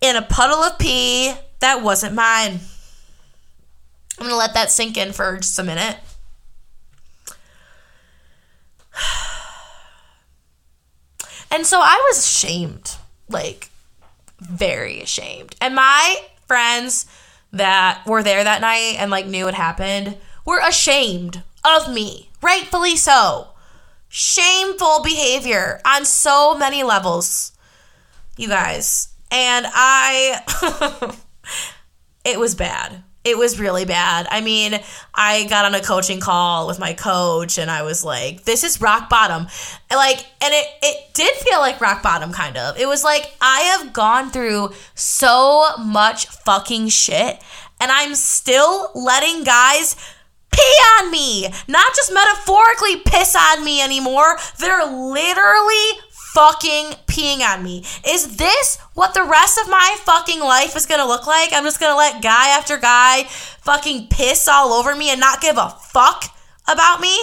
[0.00, 2.60] in a puddle of pee that wasn't mine.
[4.18, 5.98] I'm gonna let that sink in for just a minute.
[11.58, 12.94] And so I was ashamed,
[13.28, 13.70] like
[14.38, 15.56] very ashamed.
[15.60, 17.04] And my friends
[17.52, 22.94] that were there that night and like knew what happened were ashamed of me, rightfully
[22.94, 23.48] so.
[24.08, 27.50] Shameful behavior on so many levels,
[28.36, 29.08] you guys.
[29.32, 31.16] And I,
[32.24, 34.26] it was bad it was really bad.
[34.30, 34.78] I mean,
[35.14, 38.80] I got on a coaching call with my coach and I was like, this is
[38.80, 39.46] rock bottom.
[39.90, 42.78] Like and it it did feel like rock bottom kind of.
[42.78, 47.40] It was like I have gone through so much fucking shit
[47.80, 49.96] and I'm still letting guys
[50.50, 51.48] pee on me.
[51.68, 54.38] Not just metaphorically piss on me anymore.
[54.58, 56.00] They're literally
[56.38, 57.84] fucking peeing on me.
[58.06, 61.52] Is this what the rest of my fucking life is gonna look like?
[61.52, 65.58] I'm just gonna let guy after guy fucking piss all over me and not give
[65.58, 66.26] a fuck
[66.70, 67.18] about me?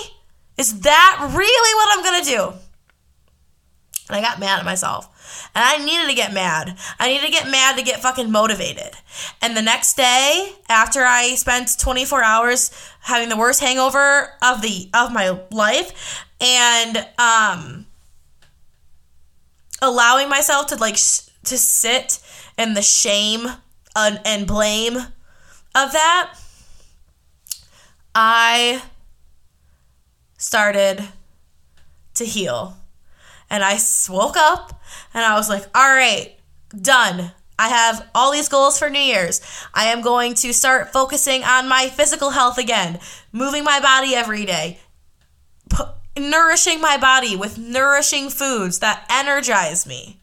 [0.58, 2.60] Is that really what I'm gonna do?
[4.10, 5.10] And I got mad at myself.
[5.56, 6.78] And I needed to get mad.
[7.00, 8.98] I needed to get mad to get fucking motivated.
[9.42, 12.70] And the next day, after I spent 24 hours
[13.00, 17.85] having the worst hangover of the of my life, and um
[19.86, 22.20] allowing myself to like sh- to sit
[22.58, 23.48] in the shame
[23.96, 26.34] and, and blame of that,
[28.14, 28.82] I
[30.38, 31.08] started
[32.16, 32.78] to heal.
[33.50, 33.78] And I
[34.10, 34.82] woke up
[35.14, 36.36] and I was like, all right,
[36.82, 37.32] done.
[37.58, 39.42] I have all these goals for New Year's.
[39.74, 43.00] I am going to start focusing on my physical health again,
[43.32, 44.80] moving my body every day,
[46.18, 50.20] nourishing my body with nourishing foods that energize me.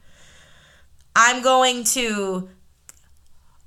[1.14, 2.48] I'm going to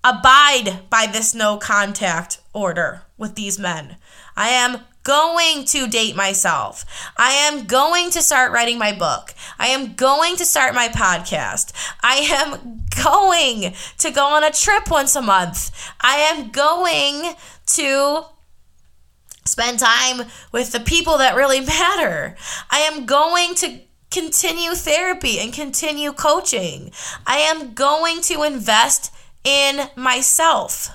[0.03, 3.97] abide by this no contact order with these men.
[4.35, 6.83] I am going to date myself.
[7.15, 9.33] I am going to start writing my book.
[9.59, 11.71] I am going to start my podcast.
[12.01, 15.71] I am going to go on a trip once a month.
[16.01, 17.35] I am going
[17.67, 18.25] to
[19.45, 22.35] spend time with the people that really matter.
[22.69, 23.79] I am going to
[24.11, 26.91] continue therapy and continue coaching.
[27.25, 29.13] I am going to invest
[29.43, 30.89] in myself.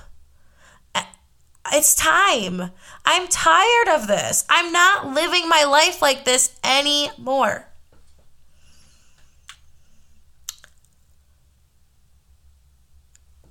[1.72, 2.72] It's time.
[3.04, 4.44] I'm tired of this.
[4.48, 7.68] I'm not living my life like this anymore.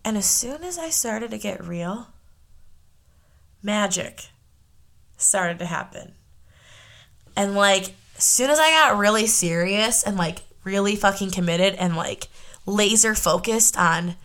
[0.03, 2.07] And as soon as I started to get real,
[3.61, 4.29] magic
[5.19, 6.13] started to happen.
[7.35, 11.95] And like, as soon as I got really serious and like really fucking committed and
[11.95, 12.27] like
[12.65, 14.15] laser focused on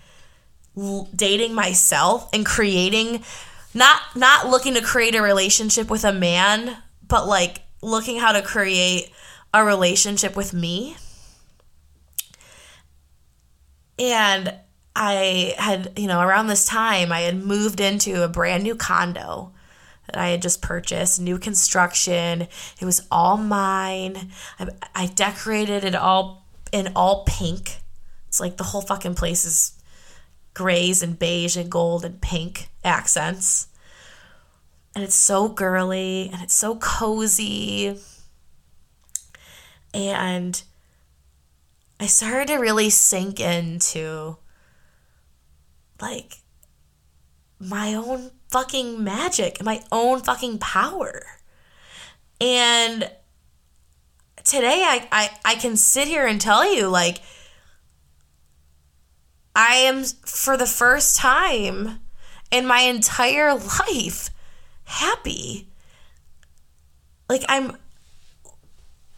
[1.15, 3.23] dating myself and creating
[3.73, 6.77] not not looking to create a relationship with a man,
[7.07, 9.11] but like looking how to create
[9.53, 10.97] a relationship with me.
[13.99, 14.55] And
[14.97, 19.54] I had, you know, around this time, I had moved into a brand new condo
[20.07, 22.49] that I had just purchased, new construction.
[22.81, 24.31] It was all mine.
[24.59, 27.79] I, I decorated it all in all pink.
[28.29, 29.73] It's like the whole fucking place is
[30.55, 33.69] grays and beige and gold and pink accents.
[34.95, 37.99] And it's so girly and it's so cozy.
[39.93, 40.63] And
[41.99, 44.37] I started to really sink into
[46.01, 46.39] like
[47.59, 51.25] my own fucking magic, my own fucking power.
[52.41, 53.11] And
[54.45, 57.21] today I, I, I can sit here and tell you like
[59.57, 61.99] I am for the first time
[62.53, 63.55] in my entire
[63.89, 64.31] life
[64.85, 65.67] happy.
[67.29, 67.77] Like I'm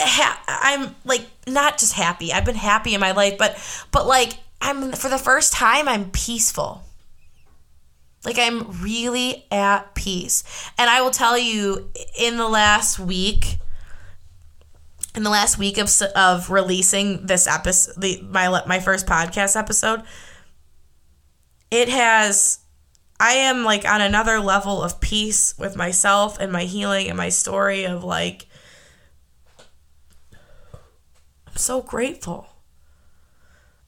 [0.01, 2.33] ha- I'm like not just happy.
[2.33, 3.59] I've been happy in my life, but
[3.93, 6.86] but like I'm for the first time I'm peaceful.
[8.27, 10.43] Like I'm really at peace.
[10.77, 13.59] And I will tell you in the last week
[15.15, 20.03] in the last week of of releasing this episode the my my first podcast episode
[21.71, 22.59] it has
[23.19, 27.31] I am like on another level of peace with myself and my healing and my
[27.31, 28.47] story of like
[31.47, 32.47] I'm so grateful.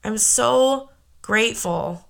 [0.03, 0.89] I'm so
[1.21, 2.08] grateful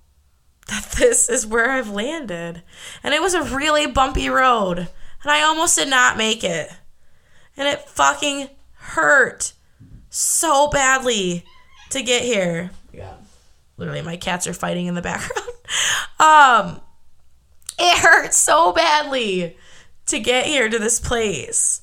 [0.70, 2.64] that this is where I've landed.
[3.04, 6.70] And it was a really bumpy road, and I almost did not make it.
[7.58, 9.54] And it fucking hurt
[10.10, 11.44] so badly
[11.92, 12.72] to get here.
[12.94, 13.14] Yeah.
[13.78, 15.50] Literally my cats are fighting in the background.
[16.20, 16.82] um
[17.78, 19.58] it hurt so badly
[20.08, 21.82] to get here to this place.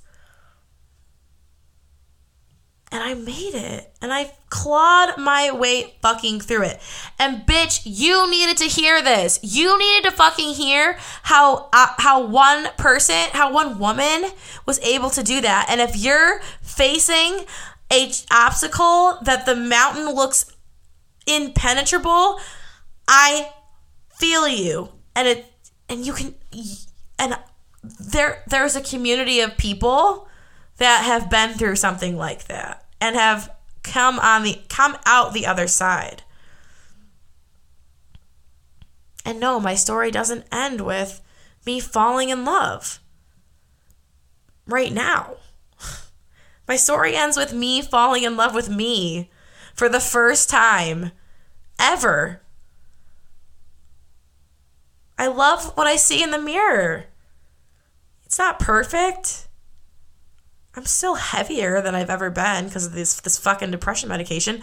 [2.96, 3.92] And I made it.
[4.00, 6.80] And I clawed my way fucking through it.
[7.18, 9.38] And bitch, you needed to hear this.
[9.42, 14.30] You needed to fucking hear how uh, how one person, how one woman
[14.64, 15.66] was able to do that.
[15.68, 17.44] And if you're facing
[17.92, 20.50] a obstacle that the mountain looks
[21.26, 22.40] impenetrable,
[23.06, 23.50] I
[24.14, 24.88] feel you.
[25.14, 25.44] And it
[25.90, 26.34] and you can
[27.18, 27.36] and
[28.00, 30.28] there there's a community of people
[30.78, 33.50] that have been through something like that and have
[33.82, 36.22] come on the come out the other side.
[39.24, 41.20] And no, my story doesn't end with
[41.64, 43.00] me falling in love
[44.66, 45.36] right now.
[46.68, 49.30] My story ends with me falling in love with me
[49.74, 51.10] for the first time
[51.76, 52.40] ever
[55.18, 57.06] I love what I see in the mirror.
[58.24, 59.45] It's not perfect.
[60.76, 64.62] I'm still heavier than I've ever been because of this this fucking depression medication,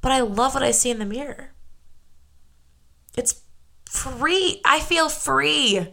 [0.00, 1.52] but I love what I see in the mirror.
[3.16, 3.42] It's
[3.88, 4.60] free.
[4.64, 5.86] I feel free.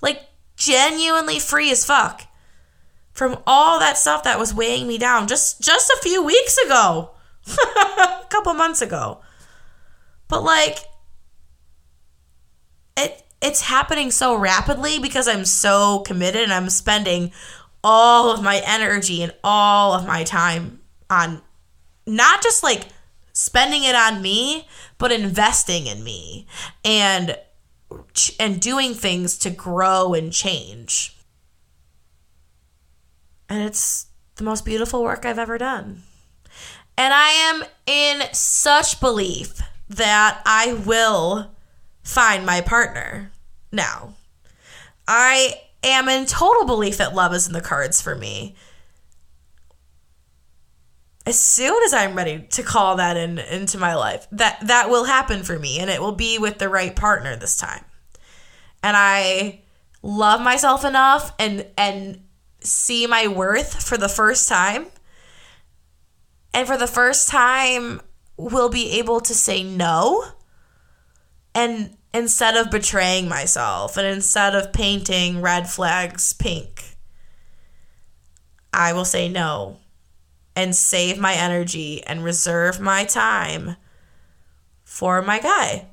[0.00, 0.22] Like
[0.56, 2.22] genuinely free as fuck
[3.12, 7.12] from all that stuff that was weighing me down just just a few weeks ago.
[7.46, 9.20] a couple months ago.
[10.28, 10.78] But like
[12.96, 17.32] it it's happening so rapidly because I'm so committed and I'm spending
[17.88, 21.40] all of my energy and all of my time on
[22.04, 22.88] not just like
[23.32, 24.66] spending it on me,
[24.98, 26.48] but investing in me
[26.84, 27.38] and
[28.40, 31.16] and doing things to grow and change.
[33.48, 36.02] And it's the most beautiful work I've ever done.
[36.98, 41.52] And I am in such belief that I will
[42.02, 43.30] find my partner
[43.70, 44.14] now.
[45.06, 48.54] I am in total belief that love is in the cards for me.
[51.24, 55.04] As soon as I'm ready to call that in into my life, that that will
[55.04, 57.84] happen for me and it will be with the right partner this time.
[58.82, 59.62] And I
[60.02, 62.22] love myself enough and and
[62.60, 64.86] see my worth for the first time.
[66.54, 68.00] And for the first time
[68.36, 70.24] will be able to say no
[71.54, 76.96] and instead of betraying myself and instead of painting red flags pink,
[78.72, 79.78] I will say no
[80.54, 83.76] and save my energy and reserve my time
[84.82, 85.86] for my guy.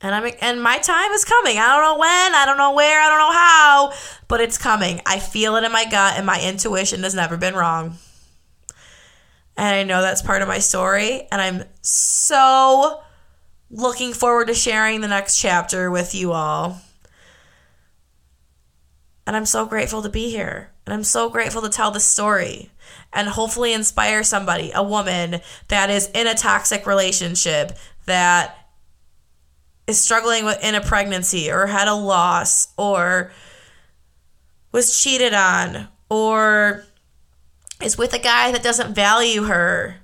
[0.00, 1.58] And I'm and my time is coming.
[1.58, 3.92] I don't know when, I don't know where, I don't know how,
[4.28, 5.00] but it's coming.
[5.06, 7.98] I feel it in my gut and my intuition has never been wrong.
[9.56, 13.02] And I know that's part of my story and I'm so
[13.72, 16.80] looking forward to sharing the next chapter with you all.
[19.26, 20.70] And I'm so grateful to be here.
[20.84, 22.70] And I'm so grateful to tell this story
[23.12, 27.72] and hopefully inspire somebody, a woman that is in a toxic relationship
[28.06, 28.66] that
[29.86, 33.32] is struggling with in a pregnancy or had a loss or
[34.72, 36.84] was cheated on or
[37.82, 39.96] is with a guy that doesn't value her.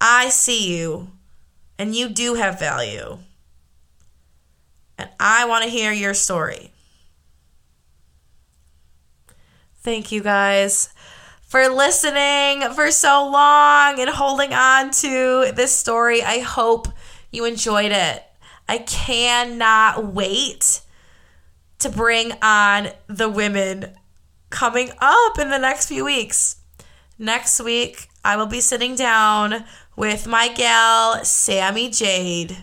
[0.00, 1.13] I see you
[1.78, 3.18] and you do have value.
[4.98, 6.72] And I want to hear your story.
[9.82, 10.88] Thank you guys
[11.46, 16.22] for listening for so long and holding on to this story.
[16.22, 16.88] I hope
[17.30, 18.24] you enjoyed it.
[18.68, 20.80] I cannot wait
[21.80, 23.94] to bring on the women
[24.48, 26.56] coming up in the next few weeks.
[27.18, 29.64] Next week, I will be sitting down
[29.96, 32.56] with my gal, Sammy Jade.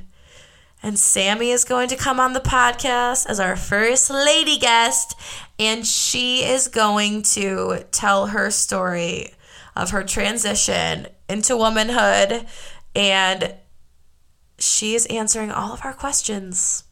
[0.84, 5.16] And Sammy is going to come on the podcast as our first lady guest,
[5.60, 9.34] and she is going to tell her story
[9.76, 12.48] of her transition into womanhood.
[12.96, 13.56] And
[14.58, 16.84] she is answering all of our questions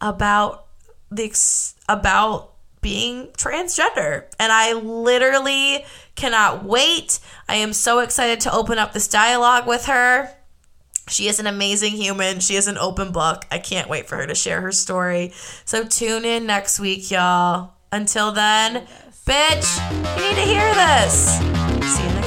[0.00, 0.66] about
[1.10, 1.32] the
[1.88, 4.24] about being transgender.
[4.38, 5.84] And I literally
[6.20, 7.18] cannot wait.
[7.48, 10.30] I am so excited to open up this dialogue with her.
[11.08, 12.40] She is an amazing human.
[12.40, 13.44] She is an open book.
[13.50, 15.32] I can't wait for her to share her story.
[15.64, 17.72] So tune in next week, y'all.
[17.90, 18.86] Until then,
[19.26, 22.19] bitch, you need to hear this.